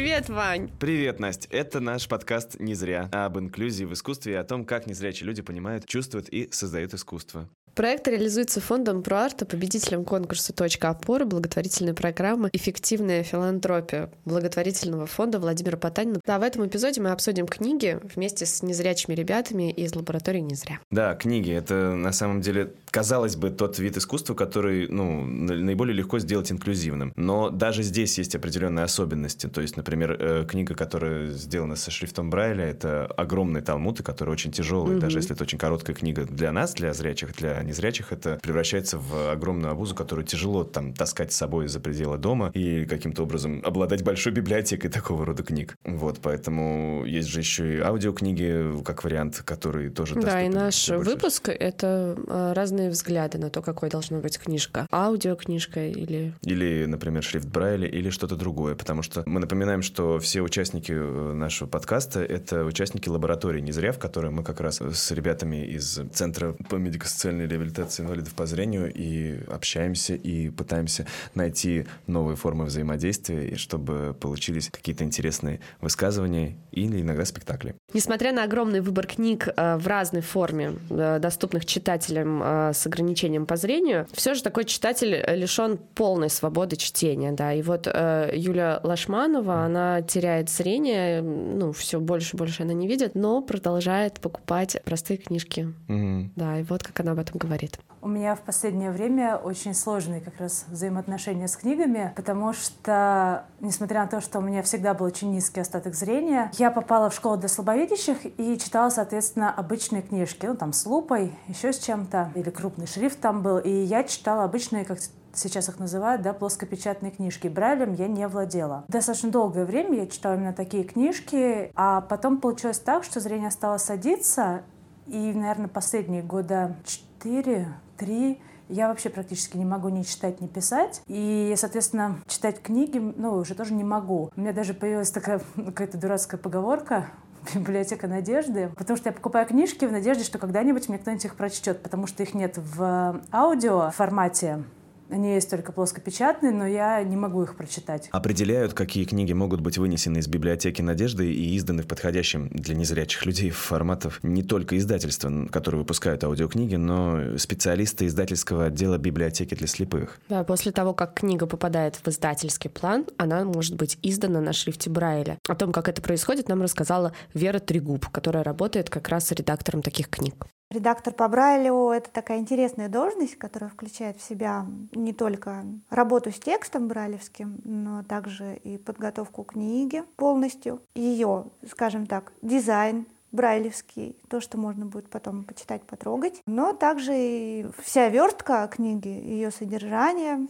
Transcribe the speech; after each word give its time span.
Привет, 0.00 0.30
Вань! 0.30 0.70
Привет, 0.80 1.20
Настя. 1.20 1.46
Это 1.50 1.78
наш 1.78 2.08
подкаст 2.08 2.58
«Не 2.58 2.72
зря» 2.72 3.10
об 3.12 3.38
инклюзии 3.38 3.84
в 3.84 3.92
искусстве 3.92 4.32
и 4.32 4.36
о 4.36 4.44
том, 4.44 4.64
как 4.64 4.86
незрячие 4.86 5.26
люди 5.26 5.42
понимают, 5.42 5.84
чувствуют 5.84 6.30
и 6.30 6.48
создают 6.50 6.94
искусство. 6.94 7.50
Проект 7.80 8.08
реализуется 8.08 8.60
фондом 8.60 8.98
ProArta, 9.00 9.46
победителем 9.46 10.04
конкурса 10.04 10.52
«Точка 10.52 10.90
опоры», 10.90 11.24
благотворительной 11.24 11.94
программы 11.94 12.50
«Эффективная 12.52 13.22
филантропия» 13.22 14.10
благотворительного 14.26 15.06
фонда 15.06 15.38
Владимира 15.38 15.78
Потанина. 15.78 16.20
Да, 16.26 16.38
в 16.38 16.42
этом 16.42 16.66
эпизоде 16.66 17.00
мы 17.00 17.08
обсудим 17.08 17.46
книги 17.46 17.98
вместе 18.14 18.44
с 18.44 18.62
незрячими 18.62 19.14
ребятами 19.14 19.72
из 19.72 19.94
лаборатории 19.96 20.40
«Не 20.40 20.56
зря». 20.56 20.78
Да, 20.90 21.14
книги— 21.14 21.50
это 21.54 21.94
на 21.94 22.12
самом 22.12 22.42
деле, 22.42 22.74
казалось 22.90 23.36
бы, 23.36 23.48
тот 23.48 23.78
вид 23.78 23.96
искусства, 23.96 24.34
который 24.34 24.86
ну, 24.86 25.24
наиболее 25.24 25.96
легко 25.96 26.18
сделать 26.18 26.52
инклюзивным. 26.52 27.14
Но 27.16 27.48
даже 27.48 27.82
здесь 27.82 28.18
есть 28.18 28.34
определенные 28.34 28.84
особенности. 28.84 29.46
То 29.46 29.62
есть, 29.62 29.78
например, 29.78 30.18
э, 30.20 30.44
книга, 30.46 30.74
которая 30.74 31.30
сделана 31.30 31.76
со 31.76 31.90
шрифтом 31.90 32.28
Брайля, 32.28 32.66
это 32.66 33.06
огромный 33.06 33.62
талмуд, 33.62 34.02
который 34.02 34.28
очень 34.28 34.52
тяжелый, 34.52 34.96
mm-hmm. 34.96 35.00
даже 35.00 35.16
если 35.16 35.34
это 35.34 35.44
очень 35.44 35.56
короткая 35.56 35.96
книга 35.96 36.26
для 36.26 36.52
нас, 36.52 36.74
для 36.74 36.92
зрячих, 36.92 37.34
для 37.34 37.69
незрячих, 37.70 38.12
это 38.12 38.38
превращается 38.42 38.98
в 38.98 39.32
огромную 39.32 39.72
обузу, 39.72 39.94
которую 39.94 40.26
тяжело 40.26 40.64
там 40.64 40.92
таскать 40.92 41.32
с 41.32 41.36
собой 41.36 41.68
за 41.68 41.80
пределы 41.80 42.18
дома 42.18 42.50
и 42.54 42.84
каким-то 42.84 43.22
образом 43.22 43.62
обладать 43.64 44.02
большой 44.02 44.32
библиотекой 44.32 44.90
такого 44.90 45.24
рода 45.24 45.42
книг. 45.42 45.76
Вот, 45.84 46.18
поэтому 46.22 47.04
есть 47.06 47.28
же 47.28 47.40
еще 47.40 47.76
и 47.76 47.80
аудиокниги 47.80 48.82
как 48.84 49.04
вариант, 49.04 49.42
который 49.44 49.90
тоже 49.90 50.14
Да, 50.16 50.42
и 50.42 50.48
наш 50.48 50.88
выпуск— 50.88 51.48
это 51.48 52.16
а, 52.28 52.54
разные 52.54 52.90
взгляды 52.90 53.38
на 53.38 53.50
то, 53.50 53.62
какой 53.62 53.88
должна 53.88 54.18
быть 54.18 54.38
книжка. 54.38 54.86
Аудиокнижка 54.92 55.86
или... 55.86 56.34
Или, 56.42 56.86
например, 56.86 57.22
шрифт 57.22 57.48
Брайля 57.48 57.86
или 57.88 58.10
что-то 58.10 58.36
другое, 58.36 58.74
потому 58.74 59.02
что 59.02 59.22
мы 59.26 59.40
напоминаем, 59.40 59.82
что 59.82 60.18
все 60.18 60.42
участники 60.42 60.92
э, 60.92 61.32
нашего 61.32 61.68
подкаста— 61.68 62.20
это 62.22 62.64
участники 62.64 63.08
лаборатории 63.08 63.60
«Не 63.60 63.72
зря», 63.72 63.92
в 63.92 63.98
которой 63.98 64.30
мы 64.30 64.42
как 64.42 64.60
раз 64.60 64.80
с 64.80 65.10
ребятами 65.10 65.64
из 65.66 66.00
Центра 66.12 66.54
по 66.68 66.76
медико-социальной 66.76 67.46
реабилитации 67.60 68.02
инвалидов 68.02 68.34
по 68.34 68.46
зрению 68.46 68.92
и 68.92 69.40
общаемся 69.48 70.14
и 70.14 70.50
пытаемся 70.50 71.06
найти 71.34 71.86
новые 72.06 72.36
формы 72.36 72.64
взаимодействия, 72.64 73.48
и 73.48 73.54
чтобы 73.56 74.16
получились 74.18 74.70
какие-то 74.70 75.04
интересные 75.04 75.60
высказывания 75.80 76.56
или 76.72 77.00
иногда 77.00 77.24
спектакли. 77.24 77.74
Несмотря 77.92 78.32
на 78.32 78.44
огромный 78.44 78.80
выбор 78.80 79.06
книг 79.06 79.48
э, 79.48 79.76
в 79.76 79.86
разной 79.86 80.22
форме, 80.22 80.74
э, 80.90 81.18
доступных 81.20 81.66
читателям 81.66 82.42
э, 82.42 82.72
с 82.72 82.86
ограничением 82.86 83.46
по 83.46 83.56
зрению, 83.56 84.06
все 84.12 84.34
же 84.34 84.42
такой 84.42 84.64
читатель 84.64 85.24
лишен 85.34 85.78
полной 85.94 86.30
свободы 86.30 86.76
чтения, 86.76 87.32
да. 87.32 87.52
И 87.52 87.62
вот 87.62 87.86
Юля 87.86 88.80
Лашманова, 88.82 89.64
она 89.64 90.02
теряет 90.02 90.48
зрение, 90.48 91.22
ну, 91.22 91.72
все 91.72 92.00
больше 92.00 92.36
и 92.36 92.38
больше 92.38 92.62
она 92.62 92.72
не 92.72 92.86
видит, 92.86 93.14
но 93.14 93.42
продолжает 93.42 94.20
покупать 94.20 94.76
простые 94.84 95.18
книжки. 95.18 95.72
Mm-hmm. 95.88 96.30
Да, 96.36 96.60
и 96.60 96.62
вот 96.62 96.82
как 96.82 97.00
она 97.00 97.12
об 97.12 97.18
этом 97.18 97.39
говорит. 97.40 97.78
У 98.02 98.08
меня 98.08 98.34
в 98.34 98.40
последнее 98.40 98.90
время 98.90 99.36
очень 99.36 99.74
сложные 99.74 100.20
как 100.20 100.38
раз 100.38 100.64
взаимоотношения 100.68 101.48
с 101.48 101.56
книгами, 101.56 102.12
потому 102.16 102.52
что, 102.52 103.44
несмотря 103.60 104.02
на 104.02 104.06
то, 104.06 104.20
что 104.20 104.38
у 104.38 104.42
меня 104.42 104.62
всегда 104.62 104.94
был 104.94 105.06
очень 105.06 105.30
низкий 105.32 105.60
остаток 105.60 105.94
зрения, 105.94 106.50
я 106.56 106.70
попала 106.70 107.10
в 107.10 107.14
школу 107.14 107.36
для 107.36 107.48
слабовидящих 107.48 108.38
и 108.38 108.58
читала, 108.58 108.88
соответственно, 108.88 109.52
обычные 109.52 110.02
книжки, 110.02 110.46
ну 110.46 110.56
там 110.56 110.72
с 110.72 110.86
лупой, 110.86 111.32
еще 111.48 111.72
с 111.72 111.78
чем-то, 111.78 112.32
или 112.34 112.48
крупный 112.48 112.86
шрифт 112.86 113.20
там 113.20 113.42
был, 113.42 113.58
и 113.58 113.70
я 113.70 114.04
читала 114.04 114.44
обычные, 114.44 114.84
как 114.84 114.98
сейчас 115.32 115.68
их 115.68 115.78
называют, 115.78 116.22
да, 116.22 116.32
плоскопечатные 116.32 117.12
книжки. 117.12 117.48
Брайлем 117.48 117.94
я 117.94 118.08
не 118.08 118.26
владела. 118.26 118.84
Достаточно 118.88 119.30
долгое 119.30 119.64
время 119.64 120.00
я 120.00 120.06
читала 120.06 120.34
именно 120.34 120.52
такие 120.52 120.84
книжки, 120.84 121.70
а 121.74 122.00
потом 122.00 122.38
получилось 122.38 122.78
так, 122.78 123.04
что 123.04 123.20
зрение 123.20 123.50
стало 123.50 123.78
садиться, 123.78 124.62
и, 125.10 125.32
наверное, 125.32 125.68
последние 125.68 126.22
года 126.22 126.76
четыре, 126.84 127.68
три 127.96 128.40
я 128.68 128.88
вообще 128.88 129.10
практически 129.10 129.56
не 129.56 129.64
могу 129.64 129.88
ни 129.88 130.02
читать, 130.02 130.40
ни 130.40 130.46
писать. 130.46 131.02
И, 131.08 131.52
соответственно, 131.56 132.20
читать 132.28 132.62
книги, 132.62 132.98
ну, 132.98 133.34
уже 133.34 133.54
тоже 133.54 133.74
не 133.74 133.82
могу. 133.82 134.30
У 134.36 134.40
меня 134.40 134.52
даже 134.52 134.74
появилась 134.74 135.10
такая 135.10 135.40
какая-то 135.56 135.98
дурацкая 135.98 136.40
поговорка 136.40 137.08
библиотека 137.54 138.06
надежды, 138.06 138.70
потому 138.76 138.96
что 138.96 139.08
я 139.08 139.12
покупаю 139.12 139.46
книжки 139.46 139.84
в 139.84 139.92
надежде, 139.92 140.22
что 140.22 140.38
когда-нибудь 140.38 140.88
мне 140.88 140.98
кто-нибудь 140.98 141.24
их 141.24 141.34
прочтет, 141.34 141.82
потому 141.82 142.06
что 142.06 142.22
их 142.22 142.32
нет 142.34 142.58
в 142.58 143.20
аудио 143.32 143.90
формате, 143.90 144.62
они 145.10 145.34
есть 145.34 145.50
только 145.50 145.72
плоскопечатные, 145.72 146.52
но 146.52 146.66
я 146.66 147.02
не 147.02 147.16
могу 147.16 147.42
их 147.42 147.56
прочитать. 147.56 148.08
Определяют, 148.12 148.74
какие 148.74 149.04
книги 149.04 149.32
могут 149.32 149.60
быть 149.60 149.78
вынесены 149.78 150.18
из 150.18 150.28
библиотеки 150.28 150.82
Надежды 150.82 151.32
и 151.32 151.56
изданы 151.56 151.82
в 151.82 151.86
подходящем 151.86 152.48
для 152.48 152.74
незрячих 152.74 153.26
людей 153.26 153.50
форматов 153.50 154.20
не 154.22 154.42
только 154.42 154.76
издательства, 154.78 155.46
которые 155.50 155.80
выпускают 155.80 156.24
аудиокниги, 156.24 156.76
но 156.76 157.36
специалисты 157.38 158.06
издательского 158.06 158.66
отдела 158.66 158.98
библиотеки 158.98 159.54
для 159.54 159.66
слепых. 159.66 160.20
Да, 160.28 160.44
после 160.44 160.72
того, 160.72 160.94
как 160.94 161.14
книга 161.14 161.46
попадает 161.46 161.96
в 161.96 162.08
издательский 162.08 162.70
план, 162.70 163.06
она 163.16 163.44
может 163.44 163.76
быть 163.76 163.98
издана 164.02 164.40
на 164.40 164.52
шрифте 164.52 164.90
Брайля. 164.90 165.38
О 165.48 165.54
том, 165.54 165.72
как 165.72 165.88
это 165.88 166.00
происходит, 166.02 166.48
нам 166.48 166.62
рассказала 166.62 167.12
Вера 167.34 167.58
Трегуб, 167.58 168.08
которая 168.08 168.44
работает 168.44 168.90
как 168.90 169.08
раз 169.08 169.30
редактором 169.32 169.82
таких 169.82 170.08
книг. 170.08 170.46
Редактор 170.72 171.12
по 171.12 171.26
Брайлю— 171.26 171.90
это 171.90 172.10
такая 172.10 172.38
интересная 172.38 172.88
должность, 172.88 173.34
которая 173.34 173.70
включает 173.70 174.18
в 174.18 174.22
себя 174.22 174.64
не 174.92 175.12
только 175.12 175.64
работу 175.90 176.30
с 176.30 176.38
текстом 176.38 176.86
брайлевским, 176.86 177.60
но 177.64 178.04
также 178.04 178.54
и 178.54 178.78
подготовку 178.78 179.42
книги 179.42 180.04
полностью, 180.14 180.80
ее, 180.94 181.46
скажем 181.68 182.06
так, 182.06 182.32
дизайн, 182.40 183.06
брайлевский, 183.32 184.16
то, 184.28 184.40
что 184.40 184.58
можно 184.58 184.86
будет 184.86 185.08
потом 185.08 185.42
почитать, 185.42 185.82
потрогать, 185.82 186.40
но 186.46 186.72
также 186.72 187.14
и 187.16 187.66
вся 187.82 188.08
вертка 188.08 188.68
книги, 188.68 189.08
ее 189.08 189.50
содержание, 189.50 190.46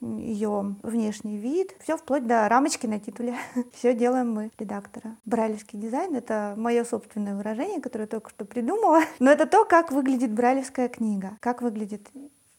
ее 0.00 0.76
внешний 0.82 1.36
вид, 1.36 1.74
все 1.82 1.96
вплоть 1.96 2.26
до 2.26 2.48
рамочки 2.48 2.86
на 2.86 2.98
титуле. 2.98 3.36
все 3.72 3.94
делаем 3.94 4.32
мы, 4.32 4.50
редактора. 4.58 5.16
Брайлевский 5.24 5.78
дизайн— 5.78 6.14
это 6.16 6.54
мое 6.56 6.84
собственное 6.84 7.36
выражение, 7.36 7.80
которое 7.80 8.04
я 8.04 8.08
только 8.08 8.30
что 8.30 8.44
придумала, 8.44 9.00
но 9.18 9.30
это 9.30 9.46
то, 9.46 9.64
как 9.64 9.92
выглядит 9.92 10.32
брайлевская 10.32 10.88
книга, 10.88 11.36
как 11.40 11.62
выглядит 11.62 12.08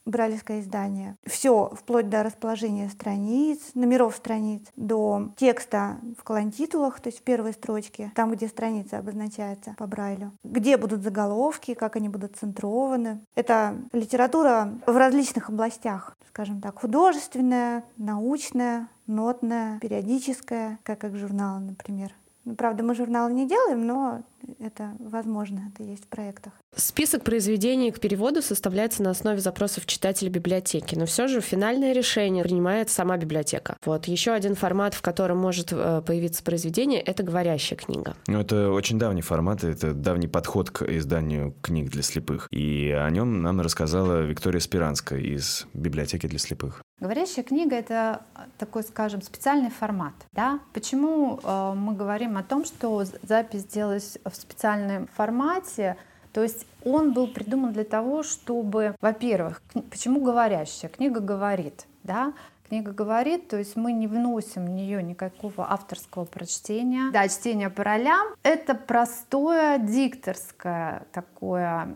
бралевское 0.08 0.62
издание. 0.62 1.16
Все, 1.26 1.70
вплоть 1.74 2.10
до 2.10 2.24
расположения 2.24 2.90
страниц, 2.90 3.60
номеров 3.76 4.16
страниц, 4.16 4.62
до 4.76 5.30
текста 5.36 5.98
в 6.18 6.24
колонтитулах, 6.24 7.00
то 7.00 7.10
есть 7.10 7.20
в 7.20 7.24
первой 7.24 7.54
строчке, 7.54 8.12
там, 8.16 8.32
где 8.32 8.48
страница 8.48 9.00
обозначается 9.00 9.76
по 9.78 9.86
Брайлю, 9.86 10.32
где 10.44 10.78
будут 10.78 11.04
заголовки, 11.04 11.74
как 11.74 11.98
они 11.98 12.10
будут 12.10 12.38
центрованы. 12.38 13.20
Это 13.36 13.76
литература 13.92 14.74
в 14.86 14.96
различных 14.96 15.50
областях, 15.50 16.16
скажем 16.38 16.62
так, 16.62 16.80
художественная, 16.80 17.84
научная, 17.98 18.90
нотная, 19.08 19.80
периодическая, 19.80 20.78
как, 20.84 21.00
как 21.00 21.18
журналы, 21.18 21.62
например. 21.62 22.14
Ну, 22.46 22.54
правда, 22.54 22.84
мы 22.84 22.94
журналы 22.94 23.34
не 23.34 23.48
делаем, 23.48 23.88
но 23.88 24.22
это 24.60 24.96
возможно, 25.00 25.72
это 25.74 25.84
есть 25.84 26.06
в 26.06 26.08
проектах. 26.08 26.54
Список 26.76 27.24
произведений 27.24 27.92
к 27.92 28.00
переводу 28.00 28.42
составляется 28.42 29.04
на 29.04 29.12
основе 29.12 29.40
запросов 29.40 29.86
читателя 29.86 30.30
библиотеки, 30.30 30.96
но 30.96 31.06
все 31.06 31.28
же 31.28 31.42
финальное 31.42 31.94
решение 31.94 32.44
принимает 32.44 32.90
сама 32.90 33.18
библиотека. 33.18 33.78
Вот 33.86 34.06
еще 34.06 34.32
один 34.32 34.56
формат, 34.56 34.94
в 34.94 35.02
котором 35.02 35.38
может 35.38 35.72
э, 35.72 36.02
появиться 36.06 36.44
произведение, 36.44 37.02
это 37.02 37.24
говорящая 37.24 37.78
книга. 37.78 38.16
Ну, 38.28 38.40
это 38.40 38.72
очень 38.72 39.00
давний 39.00 39.22
формат, 39.22 39.64
это 39.64 39.94
давний 39.94 40.28
подход 40.28 40.70
к 40.70 40.84
изданию 40.84 41.56
книг 41.62 41.90
для 41.90 42.04
слепых. 42.04 42.48
И 42.52 42.92
о 42.92 43.10
нем 43.10 43.42
нам 43.42 43.62
рассказала 43.62 44.22
Виктория 44.22 44.60
Спиранская 44.60 45.20
из 45.20 45.66
библиотеки 45.74 46.28
для 46.28 46.40
слепых. 46.40 46.82
Говорящая 47.00 47.46
книга— 47.46 47.76
это 47.78 48.22
такой, 48.58 48.82
скажем, 48.82 49.22
специальный 49.22 49.70
формат. 49.70 50.14
Да? 50.32 50.60
Почему 50.74 51.40
э, 51.44 51.74
мы 51.76 51.94
говорим 51.94 52.38
о 52.38 52.44
том, 52.44 52.66
что 52.66 53.04
запись 53.22 53.66
делалась 53.66 54.18
в 54.26 54.36
специальном 54.38 55.08
формате? 55.08 55.98
То 56.34 56.44
есть 56.44 56.66
он 56.86 57.14
был 57.14 57.28
придуман 57.28 57.74
для 57.74 57.84
того, 57.84 58.24
чтобы, 58.24 58.96
во-первых, 59.02 59.62
почему 59.90 60.22
говорящая? 60.22 60.92
Книга 60.92 61.20
говорит, 61.20 61.86
да? 62.04 62.34
Книга 62.68 62.92
говорит, 62.92 63.48
то 63.48 63.58
есть 63.58 63.78
мы 63.78 63.94
не 63.94 64.08
вносим 64.08 64.66
в 64.66 64.70
нее 64.70 65.02
никакого 65.02 65.72
авторского 65.72 66.26
прочтения. 66.26 67.12
Да, 67.14 67.26
чтение 67.30 67.70
по 67.70 67.82
ролям— 67.84 68.28
это 68.44 68.76
простое 68.76 69.80
дикторское 69.80 71.06
такое 71.14 71.96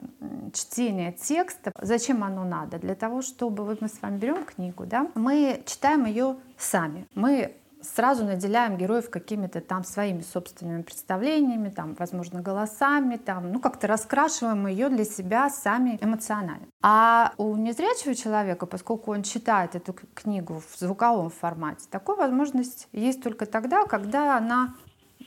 чтение 0.54 1.12
текста. 1.12 1.74
Зачем 1.82 2.24
оно 2.24 2.46
надо? 2.46 2.80
Для 2.80 2.96
того, 2.96 3.22
чтобы 3.22 3.66
вот 3.66 3.82
мы 3.82 3.90
с 3.90 4.02
вами 4.02 4.18
берем 4.18 4.46
книгу, 4.46 4.86
да, 4.86 5.08
мы 5.14 5.62
читаем 5.66 6.06
ее 6.06 6.38
сами. 6.58 7.06
Мы 7.16 7.54
сразу 7.82 8.26
наделяем 8.26 8.78
героев 8.78 9.10
какими-то 9.10 9.62
там 9.62 9.84
своими 9.84 10.22
собственными 10.22 10.82
представлениями, 10.82 11.70
там, 11.70 11.96
возможно, 11.98 12.42
голосами, 12.42 13.18
там, 13.18 13.52
ну, 13.52 13.60
как-то 13.60 13.88
раскрашиваем 13.88 14.68
ее 14.68 14.90
для 14.90 15.06
себя 15.06 15.50
сами 15.50 15.98
эмоционально. 16.02 16.68
А 16.82 17.34
у 17.38 17.56
незрячего 17.56 18.16
человека, 18.16 18.66
поскольку 18.66 19.12
он 19.12 19.24
читает 19.24 19.76
эту 19.76 19.94
книгу 20.14 20.62
в 20.62 20.80
звуковом 20.80 21.30
формате, 21.30 21.86
такой 21.90 22.16
возможность 22.16 22.88
есть 22.92 23.22
только 23.22 23.46
тогда, 23.46 23.86
когда 23.86 24.38
она 24.38 24.74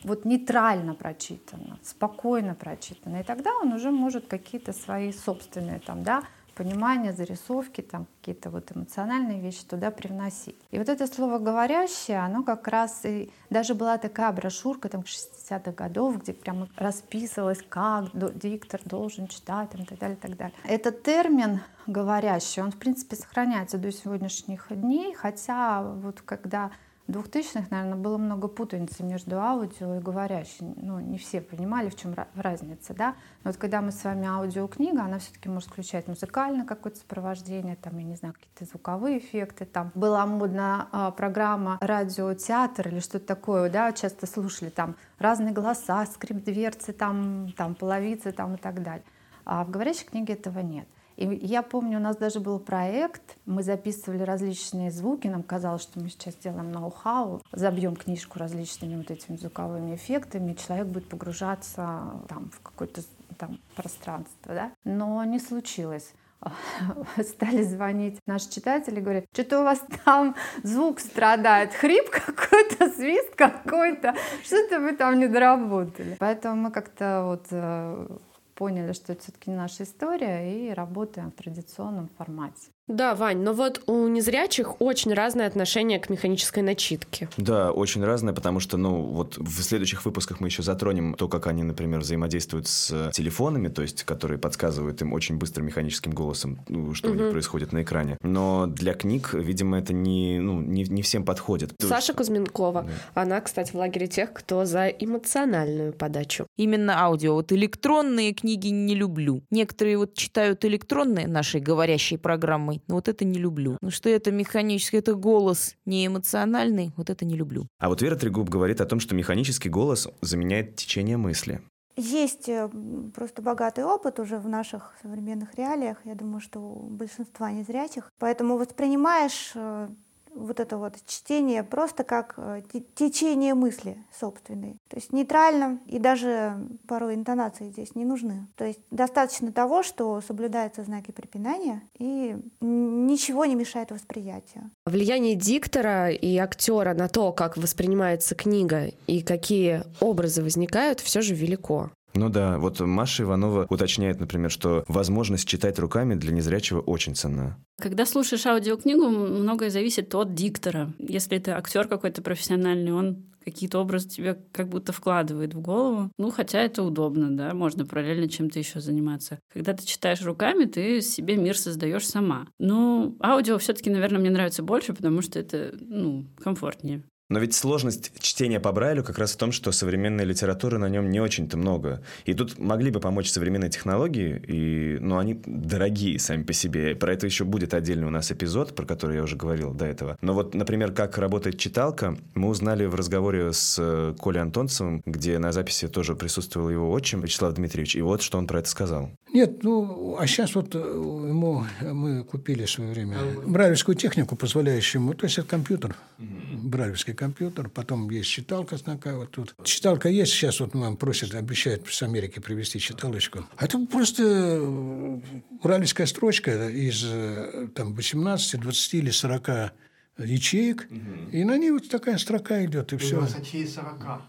вот 0.05 0.25
нейтрально 0.25 0.95
прочитана, 0.95 1.79
спокойно 1.83 2.55
прочитана. 2.55 3.21
И 3.21 3.23
тогда 3.25 3.50
он 3.62 3.73
уже 3.73 3.91
может 3.91 4.27
какие-то 4.27 4.73
свои 4.73 5.12
собственные 5.12 5.81
там, 5.81 6.03
да, 6.03 6.23
понимание, 6.55 7.12
зарисовки, 7.12 7.81
там 7.81 8.06
какие-то 8.21 8.51
вот 8.51 8.71
эмоциональные 8.75 9.41
вещи 9.41 9.65
туда 9.65 9.91
привносить. 9.91 10.56
И 10.71 10.79
вот 10.79 10.89
это 10.89 11.06
слово 11.06 11.39
«говорящее», 11.39 12.19
оно 12.19 12.43
как 12.43 12.69
раз 12.69 13.05
и... 13.05 13.31
Даже 13.51 13.75
была 13.75 13.99
такая 13.99 14.33
брошюрка 14.33 14.89
там 14.89 15.03
60-х 15.03 15.73
годов, 15.73 16.23
где 16.23 16.33
прямо 16.33 16.69
расписывалось, 16.77 17.61
как 17.69 18.11
диктор 18.39 18.81
должен 18.85 19.29
читать 19.29 19.71
там, 19.71 19.83
и 19.83 19.85
так 19.85 19.99
далее, 19.99 20.17
и 20.17 20.21
так 20.21 20.37
далее. 20.37 20.56
Этот 20.65 21.03
термин 21.03 21.61
«говорящий», 21.87 22.62
он, 22.62 22.73
в 22.73 22.79
принципе, 22.79 23.17
сохраняется 23.17 23.79
до 23.79 23.93
сегодняшних 23.93 24.67
дней, 24.71 25.15
хотя 25.15 25.83
вот 25.83 26.21
когда 26.23 26.71
2000-х, 27.06 27.67
наверное, 27.71 27.99
было 27.99 28.17
много 28.17 28.49
путаницы 28.49 29.03
между 29.03 29.39
аудио 29.39 29.97
и 29.97 30.01
говорящим. 30.01 30.75
Ну, 30.77 31.01
не 31.01 31.19
все 31.19 31.43
понимали, 31.43 31.91
в 31.91 31.97
чем 31.97 32.15
разница, 32.35 32.95
да. 32.95 33.15
Но 33.43 33.51
вот 33.51 33.59
когда 33.59 33.83
мы 33.83 33.93
с 33.93 34.03
вами 34.05 34.27
аудиокнига, 34.27 35.03
она 35.03 35.19
все-таки 35.19 35.51
может 35.51 35.69
включать 35.69 36.09
музыкальное 36.09 36.65
какое-то 36.65 36.99
сопровождение, 36.99 37.77
там, 37.77 37.99
я 37.99 38.05
не 38.05 38.17
знаю, 38.17 38.35
какие-то 38.35 38.65
звуковые 38.65 39.19
эффекты. 39.19 39.67
Там 39.67 39.93
была 39.95 40.25
модная 40.25 40.87
а, 40.93 41.11
программа 41.11 41.77
радиотеатр 41.83 42.89
или 42.89 43.01
что-то 43.01 43.27
такое, 43.27 43.69
да, 43.69 43.93
часто 43.93 44.27
слушали 44.27 44.71
там 44.71 44.97
разные 45.19 45.53
голоса, 45.53 46.07
скрип 46.07 46.43
дверцы, 46.43 46.95
там, 46.95 47.53
там 47.53 47.75
половицы 47.75 48.33
там 48.33 48.55
и 48.55 48.59
так 48.59 48.83
далее. 48.83 49.05
А 49.45 49.65
в 49.65 49.71
говорящей 49.71 50.07
книге 50.07 50.35
этого 50.35 50.61
нет. 50.61 50.89
И 51.16 51.26
я 51.26 51.62
помню, 51.62 51.99
у 51.99 52.02
нас 52.02 52.16
даже 52.16 52.40
был 52.40 52.58
проект, 52.58 53.37
мы 53.46 53.62
записывали 53.62 54.22
различные 54.22 54.90
звуки, 54.90 55.28
нам 55.28 55.43
казалось, 55.43 55.82
что 55.82 56.00
мы 56.00 56.08
сейчас 56.08 56.34
делаем 56.37 56.72
ноу-хау, 56.72 57.40
забьем 57.52 57.96
книжку 57.96 58.38
различными 58.38 58.96
вот 58.96 59.11
этими 59.11 59.37
звуковыми 59.37 59.94
эффектами, 59.94 60.55
человек 60.55 60.87
будет 60.87 61.08
погружаться 61.08 62.22
там, 62.28 62.50
в 62.50 62.61
какое-то 62.61 63.02
там 63.38 63.58
пространство, 63.75 64.55
да? 64.55 64.72
Но 64.84 65.22
не 65.25 65.38
случилось 65.38 66.12
стали 67.22 67.62
звонить 67.62 68.19
наши 68.26 68.50
читатели, 68.50 69.00
говорят, 69.00 69.25
что-то 69.32 69.61
у 69.61 69.64
вас 69.64 69.82
там 70.05 70.34
звук 70.62 71.00
страдает, 71.00 71.72
хрип 71.72 72.11
какой-то, 72.11 72.90
свист 72.96 73.34
какой-то, 73.34 74.14
что-то 74.43 74.81
вы 74.81 74.94
там 74.94 75.19
не 75.19 75.28
доработали. 75.28 76.16
Поэтому 76.19 76.56
мы 76.56 76.70
как-то 76.70 77.22
вот 77.25 77.46
э, 77.50 78.06
поняли, 78.55 78.93
что 78.93 79.12
это 79.12 79.23
все-таки 79.23 79.51
не 79.51 79.56
наша 79.56 79.83
история, 79.83 80.71
и 80.71 80.73
работаем 80.73 81.31
в 81.31 81.35
традиционном 81.35 82.09
формате. 82.09 82.71
Да, 82.87 83.15
Вань, 83.15 83.39
но 83.39 83.55
вот 83.55 83.83
у 83.87 84.09
незрячих 84.09 84.81
очень 84.81 85.15
разное 85.15 85.47
отношение 85.47 85.99
к 85.99 86.11
механической 86.11 86.61
начитке. 86.61 87.31
Да, 87.39 87.73
очень 87.73 88.05
разное, 88.05 88.35
потому 88.35 88.61
что, 88.61 88.77
ну, 88.77 89.01
вот 89.01 89.39
в 89.39 89.63
следующих 89.63 90.05
выпусках 90.05 90.41
мы 90.41 90.49
еще 90.49 90.63
затронем 90.63 91.15
то, 91.15 91.29
как 91.29 91.47
они, 91.47 91.63
например, 91.63 92.01
взаимодействуют 92.01 92.69
с 92.69 93.11
телефонами, 93.13 93.69
то 93.69 93.81
есть, 93.81 94.03
которые 94.03 94.39
подсказывают 94.39 95.01
им 95.01 95.15
очень 95.15 95.39
быстро 95.39 95.63
механическим 95.63 96.13
голосом, 96.13 96.61
ну, 96.69 96.93
что 96.93 97.09
угу. 97.09 97.19
у 97.19 97.23
них 97.23 97.31
происходит 97.31 97.73
на 97.73 97.83
экране. 97.83 98.19
Но 98.21 98.67
для 98.67 98.93
книг, 98.93 99.33
видимо, 99.33 99.79
это 99.79 99.95
не, 99.95 100.39
ну, 100.39 100.61
не, 100.61 100.85
не 100.85 101.01
всем 101.01 101.25
подходит. 101.25 101.73
Саша 101.81 102.13
Кузьменкова, 102.13 102.83
да. 102.83 103.23
она, 103.23 103.41
кстати, 103.41 103.73
в 103.73 103.77
лагере 103.77 104.09
тех, 104.09 104.35
кто 104.35 104.67
за 104.67 104.89
эмоциональную 104.89 105.95
подачу. 105.95 106.47
Именно 106.59 107.01
аудио. 107.01 107.33
Вот 107.35 107.51
электронные 107.51 108.35
книги 108.35 108.69
не 108.69 108.95
люблю. 108.95 109.43
Некоторые 109.51 109.97
вот 109.97 110.15
читают 110.15 110.67
электронные 110.67 111.27
нашей 111.27 111.63
говорящей 111.63 112.19
программы, 112.19 112.74
эмоциональный, 112.75 112.82
но 112.88 112.94
вот 112.94 113.09
это 113.09 113.25
не 113.25 113.38
люблю. 113.38 113.79
Ну 113.81 113.91
что 113.91 114.09
это 114.09 114.31
механический, 114.32 114.99
это 114.99 115.15
голос 115.15 115.76
не 115.87 116.06
эмоциональный, 116.06 116.93
вот 116.97 117.11
это 117.11 117.25
не 117.25 117.37
люблю. 117.37 117.67
А 117.79 117.88
вот 117.88 118.03
Вера 118.03 118.17
Трегуб 118.17 118.49
говорит 118.49 118.81
о 118.81 118.87
том, 118.87 119.00
что 119.00 119.15
механический 119.15 119.69
голос 119.69 120.09
заменяет 120.21 120.76
течение 120.76 121.17
мысли. 121.17 121.61
Есть 121.97 122.49
э, 122.49 122.69
просто 123.15 123.41
богатый 123.41 123.85
опыт 123.85 124.19
уже 124.19 124.38
в 124.38 124.49
наших 124.49 124.94
современных 125.00 125.55
реалиях, 125.55 125.99
я 126.05 126.15
думаю, 126.15 126.41
что 126.41 126.59
у 126.59 126.88
большинства 126.88 127.53
незрячих. 127.53 128.11
Поэтому 128.19 128.56
воспринимаешь 128.56 129.53
э, 129.55 129.88
вот 130.35 130.61
это 130.61 130.77
вот 130.77 130.95
чтение 131.07 131.63
просто 131.63 132.05
как 132.05 132.35
э, 132.37 132.63
течение 132.95 133.55
мысли 133.55 133.97
собственной. 134.19 134.77
То 134.89 134.97
есть 134.97 135.13
нейтрально, 135.13 135.79
и 135.87 135.99
даже 135.99 136.57
порой 136.87 137.15
интонации 137.15 137.71
здесь 137.71 137.95
не 137.95 138.05
нужны. 138.05 138.47
То 138.57 138.65
есть 138.65 138.81
достаточно 138.91 139.53
того, 139.53 139.83
что 139.83 140.21
соблюдаются 140.21 140.85
знаки 140.85 141.11
препинания, 141.11 141.83
и 141.99 142.37
ничего 142.61 143.45
не 143.45 143.55
мешает 143.55 143.91
восприятию. 143.91 144.71
Влияние 144.87 145.35
диктора 145.35 146.11
и 146.11 146.37
актера 146.37 146.95
на 146.95 147.09
то, 147.09 147.33
как 147.33 147.57
воспринимается 147.57 148.35
книга 148.35 148.91
и 149.07 149.23
какие 149.23 149.85
образы 150.01 150.43
возникают, 150.43 151.01
все 151.01 151.23
же 151.23 151.35
велико. 151.35 151.91
Ну 152.14 152.28
да, 152.28 152.58
вот 152.58 152.81
Маша 152.81 153.25
Иванова 153.25 153.66
уточняет, 153.69 154.20
например, 154.20 154.50
что 154.50 154.84
возможность 154.88 155.49
читать 155.49 155.78
руками 155.78 156.14
для 156.14 156.32
незрячего 156.32 156.81
очень 156.81 157.14
ценна. 157.14 157.58
Когда 157.81 158.06
слушаешь 158.06 158.46
аудиокнигу, 158.46 159.08
многое 159.08 159.70
зависит 159.70 160.14
от 160.14 160.34
диктора. 160.34 160.93
Если 160.99 161.37
это 161.37 161.56
актер 161.56 161.88
какой-то 161.88 162.22
профессиональный, 162.22 162.93
он 162.93 163.25
какие-то 163.44 163.78
образы 163.78 164.08
тебе 164.08 164.38
как 164.52 164.69
будто 164.69 164.93
вкладывает 164.93 165.55
в 165.55 165.61
голову. 165.61 166.11
Ну, 166.16 166.31
хотя 166.31 166.61
это 166.61 166.82
удобно, 166.82 167.37
да, 167.37 167.52
можно 167.52 167.84
параллельно 167.84 168.28
чем-то 168.28 168.58
еще 168.58 168.81
заниматься. 168.81 169.38
Когда 169.52 169.75
ты 169.75 169.84
читаешь 169.84 170.22
руками, 170.22 170.64
ты 170.64 171.02
себе 171.02 171.37
мир 171.37 171.58
создаешь 171.58 172.08
сама. 172.08 172.46
Ну, 172.58 173.16
аудио 173.20 173.58
все-таки, 173.58 173.90
наверное, 173.90 174.20
мне 174.20 174.31
нравится 174.31 174.62
больше, 174.62 174.94
потому 174.94 175.20
что 175.20 175.38
это, 175.38 175.75
ну, 175.81 176.26
комфортнее. 176.43 177.02
Но 177.31 177.38
ведь 177.38 177.55
сложность 177.55 178.12
чтения 178.21 178.61
по 178.61 178.71
Брайлю 178.73 179.03
как 179.03 179.19
раз 179.19 179.32
в 179.32 179.37
том, 179.38 179.50
что 179.50 179.73
современной 179.73 180.25
литературы 180.25 180.76
на 180.76 180.88
нем 180.91 181.11
не 181.11 181.21
очень-то 181.21 181.56
много. 181.56 182.03
И 182.26 182.35
тут 182.35 182.59
могли 182.59 182.91
бы 182.91 183.00
помочь 183.00 183.31
современные 183.31 183.71
технологии, 183.71 184.43
и, 184.47 184.99
но 185.00 185.19
они 185.19 185.41
дорогие 185.47 186.19
сами 186.19 186.43
по 186.43 186.53
себе. 186.53 186.94
Про 186.94 187.15
это 187.15 187.25
еще 187.26 187.44
будет 187.44 187.73
отдельный 187.73 188.06
у 188.06 188.11
нас 188.11 188.31
эпизод, 188.31 188.75
про 188.75 188.85
который 188.85 189.17
я 189.17 189.23
уже 189.23 189.37
говорил 189.37 189.73
до 189.73 189.87
этого. 189.87 190.19
Но 190.21 190.35
вот, 190.35 190.55
например, 190.55 190.93
как 190.93 191.17
работает 191.17 191.59
читалка, 191.59 192.19
мы 192.35 192.49
узнали 192.49 192.85
в 192.85 192.94
разговоре 192.94 193.53
с 193.55 193.76
э, 193.81 194.15
Колей 194.23 194.43
Антонцевым, 194.43 195.03
где 195.06 195.38
на 195.38 195.50
записи 195.53 195.88
тоже 195.88 196.15
присутствовал 196.15 196.69
его 196.69 196.93
отчим 196.93 197.23
Вячеслав 197.23 197.55
Дмитриевич. 197.55 197.97
И 197.97 198.03
вот 198.03 198.21
что 198.21 198.37
он 198.37 198.47
про 198.47 198.59
это 198.59 198.69
сказал. 198.69 199.11
Нет, 199.32 199.62
ну, 199.62 200.17
а 200.19 200.26
сейчас 200.26 200.55
вот 200.55 200.75
э, 200.75 200.79
ему 200.79 201.65
мы 201.81 202.23
купили 202.23 202.67
в 202.67 202.71
свое 202.71 202.93
время 202.93 203.16
брайлевскую 203.47 203.95
технику, 203.97 204.37
позволяющую 204.37 205.00
ему, 205.00 205.14
то 205.14 205.25
есть 205.25 205.38
это 205.38 205.49
компьютер, 205.49 205.97
брайлевский 206.19 207.13
компьютер, 207.14 207.68
потом 207.68 208.11
есть 208.11 208.28
читалка 208.28 208.76
такая 208.83 209.16
вот 209.16 209.30
тут. 209.30 209.54
Читалка 209.64 210.09
есть, 210.09 210.33
сейчас 210.33 210.61
вот 210.61 210.75
нам 210.75 210.97
просят, 210.97 211.35
обещают 211.35 211.87
с 211.88 212.02
Америки 212.02 212.38
привезти 212.38 212.78
читалочку. 212.78 213.44
А 213.56 213.64
это 213.64 213.78
просто 213.87 214.23
э, 214.23 215.21
уральская 215.62 216.06
строчка 216.06 216.68
из 216.68 217.04
э, 217.04 217.68
там 217.75 217.94
18, 217.94 218.61
20 218.61 218.94
или 218.94 219.11
40 219.11 219.73
ячеек, 220.18 220.87
угу. 220.90 221.30
и 221.33 221.44
на 221.44 221.59
ней 221.59 221.71
вот 221.71 221.88
такая 221.88 222.18
строка 222.18 222.64
идет, 222.64 222.92
и 222.92 222.97
все. 222.97 223.26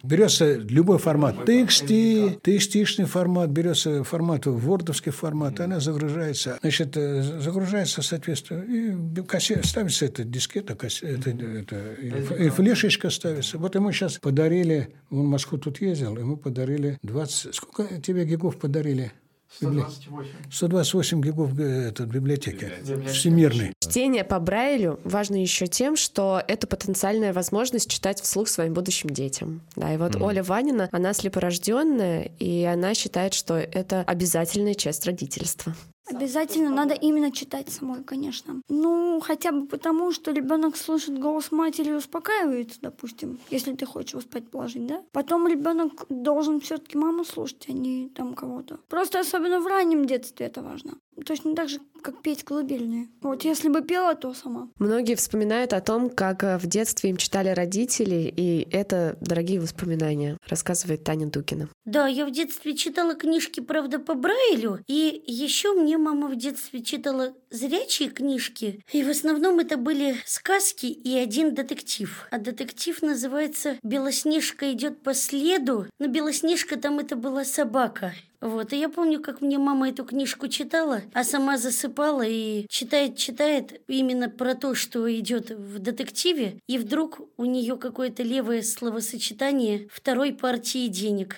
Берется 0.03 0.55
любой 0.55 0.97
формат. 0.97 1.45
Тексты, 1.45 2.39
текстишный 2.41 3.05
формат, 3.05 3.49
берется 3.49 4.03
формат, 4.03 4.45
вордовский 4.45 5.11
формат, 5.11 5.55
угу. 5.55 5.63
она 5.63 5.79
загружается. 5.79 6.57
Значит, 6.61 6.97
э, 6.97 7.21
загружается, 7.41 8.01
соответственно, 8.01 8.63
и 8.63 9.21
кассет, 9.23 9.65
ставится 9.65 10.05
эта 10.05 10.23
дискета, 10.23 10.75
кассета, 10.75 11.29
это, 11.29 11.75
это, 11.75 12.33
и 12.33 12.49
флешечка 12.49 13.09
ставится. 13.09 13.57
Вот 13.57 13.75
ему 13.75 13.91
сейчас 13.91 14.17
подарили, 14.17 14.95
он 15.11 15.21
в 15.21 15.29
Москву 15.29 15.57
тут 15.57 15.81
ездил, 15.81 16.17
ему 16.17 16.37
подарили 16.37 16.97
20... 17.03 17.53
Сколько 17.53 18.01
тебе 18.01 18.25
гигов 18.25 18.57
подарили? 18.57 19.11
128. 19.57 20.29
128 20.51 21.21
гигов 21.21 21.59
это, 21.59 22.05
библиотеки 22.05 22.71
Библиотека. 22.81 23.13
всемирной. 23.13 23.73
Чтение 23.79 24.23
по 24.23 24.39
Брайлю 24.39 24.99
важно 25.03 25.41
еще 25.41 25.67
тем, 25.67 25.95
что 25.95 26.41
это 26.47 26.67
потенциальная 26.67 27.33
возможность 27.33 27.89
читать 27.89 28.21
вслух 28.21 28.47
своим 28.47 28.73
будущим 28.73 29.09
детям. 29.09 29.61
Да, 29.75 29.93
и 29.93 29.97
вот 29.97 30.15
mm. 30.15 30.23
Оля 30.23 30.43
Ванина, 30.43 30.89
она 30.91 31.13
слепорожденная, 31.13 32.31
и 32.39 32.63
она 32.63 32.93
считает, 32.93 33.33
что 33.33 33.55
это 33.55 34.01
обязательная 34.01 34.73
часть 34.73 35.05
родительства. 35.05 35.73
Обязательно 36.07 36.69
надо 36.69 36.93
именно 36.93 37.31
читать 37.31 37.69
самой, 37.69 38.03
конечно. 38.03 38.61
Ну, 38.69 39.19
хотя 39.21 39.51
бы 39.51 39.65
потому, 39.65 40.11
что 40.11 40.31
ребенок 40.31 40.77
слышит 40.77 41.17
голос 41.17 41.51
матери 41.51 41.89
и 41.89 41.93
успокаивается, 41.93 42.79
допустим, 42.81 43.39
если 43.49 43.73
ты 43.73 43.85
хочешь 43.85 44.11
его 44.11 44.21
спать 44.21 44.49
положить, 44.49 44.85
да? 44.85 45.03
Потом 45.11 45.47
ребенок 45.47 46.05
должен 46.09 46.59
все-таки 46.59 46.97
маму 46.97 47.25
слушать, 47.25 47.65
а 47.67 47.71
не 47.71 48.09
там 48.09 48.35
кого-то. 48.35 48.79
Просто 48.87 49.19
особенно 49.19 49.59
в 49.59 49.67
раннем 49.67 50.05
детстве 50.05 50.45
это 50.45 50.61
важно. 50.61 50.93
Точно 51.23 51.55
так 51.55 51.69
же, 51.69 51.79
как 52.01 52.21
петь 52.21 52.43
колыбельные. 52.43 53.07
Вот 53.21 53.43
если 53.43 53.69
бы 53.69 53.81
пела, 53.81 54.15
то 54.15 54.33
сама. 54.33 54.69
Многие 54.77 55.15
вспоминают 55.15 55.73
о 55.73 55.81
том, 55.81 56.09
как 56.09 56.43
э, 56.43 56.57
в 56.57 56.65
детстве 56.67 57.09
им 57.09 57.17
читали 57.17 57.49
родители, 57.49 58.33
и 58.35 58.67
это 58.71 59.17
дорогие 59.21 59.59
воспоминания, 59.59 60.37
рассказывает 60.47 61.03
Таня 61.03 61.27
Дукина. 61.27 61.69
Да, 61.85 62.07
я 62.07 62.25
в 62.25 62.31
детстве 62.31 62.75
читала 62.75 63.15
книжки, 63.15 63.59
правда, 63.59 63.99
по 63.99 64.13
Брайлю, 64.13 64.79
и 64.87 65.23
еще 65.25 65.73
мне 65.73 65.97
мама 65.97 66.27
в 66.27 66.35
детстве 66.35 66.83
читала 66.83 67.33
зрячие 67.49 68.09
книжки, 68.09 68.83
и 68.91 69.03
в 69.03 69.09
основном 69.09 69.59
это 69.59 69.77
были 69.77 70.15
сказки 70.25 70.87
и 70.87 71.17
один 71.17 71.53
детектив. 71.53 72.27
А 72.31 72.37
детектив 72.37 73.01
называется 73.01 73.77
«Белоснежка 73.83 74.71
идет 74.71 75.01
по 75.01 75.13
следу», 75.13 75.87
но 75.99 76.07
Белоснежка 76.07 76.77
там 76.77 76.99
это 76.99 77.15
была 77.15 77.45
собака. 77.45 78.13
Вот, 78.41 78.73
и 78.73 78.77
я 78.77 78.89
помню, 78.89 79.21
как 79.21 79.41
мне 79.41 79.57
мама 79.57 79.89
эту 79.89 80.03
книжку 80.03 80.47
читала, 80.47 81.01
а 81.13 81.23
сама 81.23 81.57
засыпала 81.57 82.23
и 82.25 82.65
читает, 82.69 83.17
читает 83.17 83.81
именно 83.87 84.29
про 84.29 84.55
то, 84.55 84.75
что 84.75 85.11
идет 85.13 85.51
в 85.51 85.79
детективе, 85.79 86.59
и 86.67 86.77
вдруг 86.77 87.21
у 87.37 87.45
нее 87.45 87.77
какое-то 87.77 88.23
левое 88.23 88.61
словосочетание 88.61 89.87
второй 89.91 90.33
партии 90.33 90.87
денег. 90.87 91.37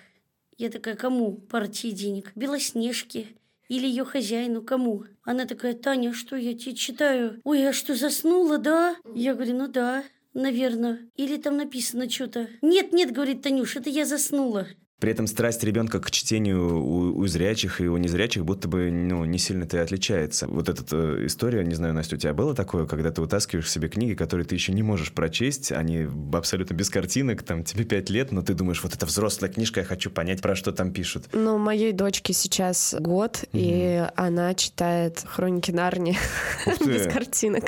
Я 0.57 0.69
такая, 0.69 0.95
кому 0.95 1.33
партии 1.33 1.91
денег? 1.91 2.31
Белоснежке. 2.35 3.27
Или 3.69 3.85
ее 3.85 4.05
хозяину, 4.05 4.61
кому? 4.61 5.05
Она 5.23 5.45
такая, 5.45 5.73
Таня, 5.73 6.13
что 6.13 6.35
я 6.35 6.53
тебе 6.53 6.73
читаю? 6.73 7.41
Ой, 7.43 7.61
я 7.61 7.73
что, 7.73 7.95
заснула, 7.95 8.57
да? 8.57 8.95
Я 9.13 9.35
говорю, 9.35 9.55
ну 9.55 9.67
да, 9.67 10.03
наверное. 10.33 11.09
Или 11.15 11.37
там 11.37 11.57
написано 11.57 12.09
что-то. 12.09 12.47
Нет, 12.61 12.93
нет, 12.93 13.11
говорит 13.11 13.41
Танюш, 13.41 13.75
это 13.75 13.89
я 13.89 14.05
заснула. 14.05 14.67
При 14.99 15.11
этом 15.11 15.27
страсть 15.27 15.63
ребенка 15.63 15.99
к 15.99 16.09
чтению 16.09 16.75
у, 16.75 17.19
у 17.19 17.27
зрячих 17.27 17.81
и 17.81 17.87
у 17.87 17.97
незрячих 17.97 18.43
будто 18.43 18.67
бы 18.67 18.89
ну, 18.89 19.25
не 19.25 19.37
сильно-то 19.37 19.77
и 19.77 19.79
отличается. 19.79 20.47
Вот 20.47 20.69
эта 20.69 20.83
э, 20.91 21.25
история, 21.27 21.63
не 21.63 21.75
знаю, 21.75 21.93
Настя, 21.93 22.15
у 22.15 22.17
тебя 22.17 22.33
было 22.33 22.55
такое, 22.55 22.87
когда 22.87 23.11
ты 23.11 23.21
вытаскиваешь 23.21 23.69
себе 23.69 23.89
книги, 23.89 24.15
которые 24.15 24.47
ты 24.47 24.55
еще 24.55 24.73
не 24.73 24.81
можешь 24.81 25.11
прочесть, 25.11 25.71
они 25.71 26.07
абсолютно 26.33 26.73
без 26.73 26.89
картинок, 26.89 27.43
там 27.43 27.63
тебе 27.63 27.83
пять 27.83 28.09
лет, 28.09 28.31
но 28.31 28.41
ты 28.41 28.55
думаешь, 28.55 28.81
вот 28.81 28.95
это 28.95 29.05
взрослая 29.05 29.51
книжка, 29.51 29.81
я 29.81 29.85
хочу 29.85 30.09
понять, 30.09 30.41
про 30.41 30.55
что 30.55 30.71
там 30.71 30.91
пишут. 30.91 31.25
Ну, 31.31 31.59
моей 31.59 31.91
дочке 31.91 32.33
сейчас 32.33 32.95
год, 32.99 33.43
mm-hmm. 33.43 33.49
и 33.53 34.09
она 34.15 34.55
читает 34.55 35.23
«Хроники 35.27 35.69
Нарнии» 35.69 36.17
без 36.83 37.05
картинок. 37.05 37.65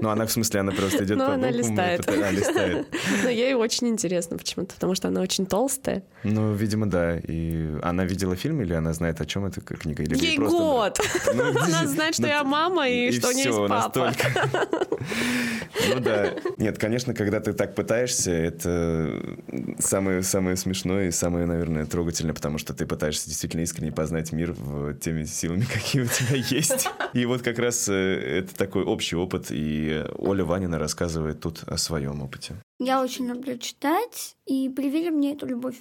Ну, 0.00 0.08
она 0.08 0.24
в 0.24 0.32
смысле, 0.32 0.60
она 0.60 0.72
просто 0.72 1.04
идет 1.04 1.18
по 1.18 1.24
буквам. 1.24 1.40
она 1.40 1.50
листает. 1.50 2.06
листает. 2.06 2.86
Но 3.22 3.28
ей 3.28 3.52
очень 3.52 3.88
интересно 3.88 4.38
почему-то, 4.38 4.72
потому 4.72 4.94
что 4.94 5.08
она 5.08 5.20
очень 5.20 5.44
толстая. 5.44 5.57
Ну, 6.24 6.52
видимо, 6.52 6.86
да. 6.86 7.18
И 7.18 7.78
она 7.82 8.04
видела 8.04 8.36
фильм 8.36 8.60
или 8.62 8.74
она 8.74 8.92
знает, 8.92 9.20
о 9.20 9.26
чем 9.26 9.46
эта 9.46 9.60
книга? 9.60 10.02
Или 10.02 10.16
ей 10.16 10.36
просто... 10.36 10.58
год! 10.58 11.00
Ну, 11.34 11.50
она 11.50 11.86
знает, 11.86 12.14
что 12.14 12.22
ну, 12.22 12.28
я 12.28 12.44
мама 12.44 12.88
и, 12.88 13.12
что 13.12 13.28
у 13.28 13.32
нее 13.32 13.46
есть 13.46 13.68
папа. 13.68 14.12
Ну 15.90 16.00
да. 16.00 16.32
Нет, 16.56 16.78
конечно, 16.78 17.14
когда 17.14 17.40
ты 17.40 17.52
так 17.52 17.74
пытаешься, 17.74 18.32
это 18.32 19.20
самое, 19.78 20.22
самое 20.22 20.56
смешное 20.56 21.08
и 21.08 21.10
самое, 21.10 21.46
наверное, 21.46 21.86
трогательное, 21.86 22.34
потому 22.34 22.58
что 22.58 22.74
ты 22.74 22.86
пытаешься 22.86 23.28
действительно 23.28 23.62
искренне 23.62 23.92
познать 23.92 24.32
мир 24.32 24.52
в 24.52 24.94
теми 24.94 25.24
силами, 25.24 25.66
какие 25.72 26.02
у 26.02 26.06
тебя 26.06 26.36
есть. 26.36 26.88
И 27.12 27.24
вот 27.26 27.42
как 27.42 27.58
раз 27.58 27.88
э, 27.88 27.92
это 28.40 28.54
такой 28.54 28.84
общий 28.84 29.16
опыт, 29.16 29.46
и 29.50 30.04
Оля 30.16 30.44
Ванина 30.44 30.78
рассказывает 30.78 31.40
тут 31.40 31.62
о 31.66 31.76
своем 31.76 32.22
опыте. 32.22 32.54
Я 32.78 33.02
очень 33.02 33.26
люблю 33.26 33.58
читать, 33.58 34.36
и 34.46 34.68
привили 34.68 35.10
мне 35.10 35.32
эту 35.32 35.46
любовь 35.46 35.76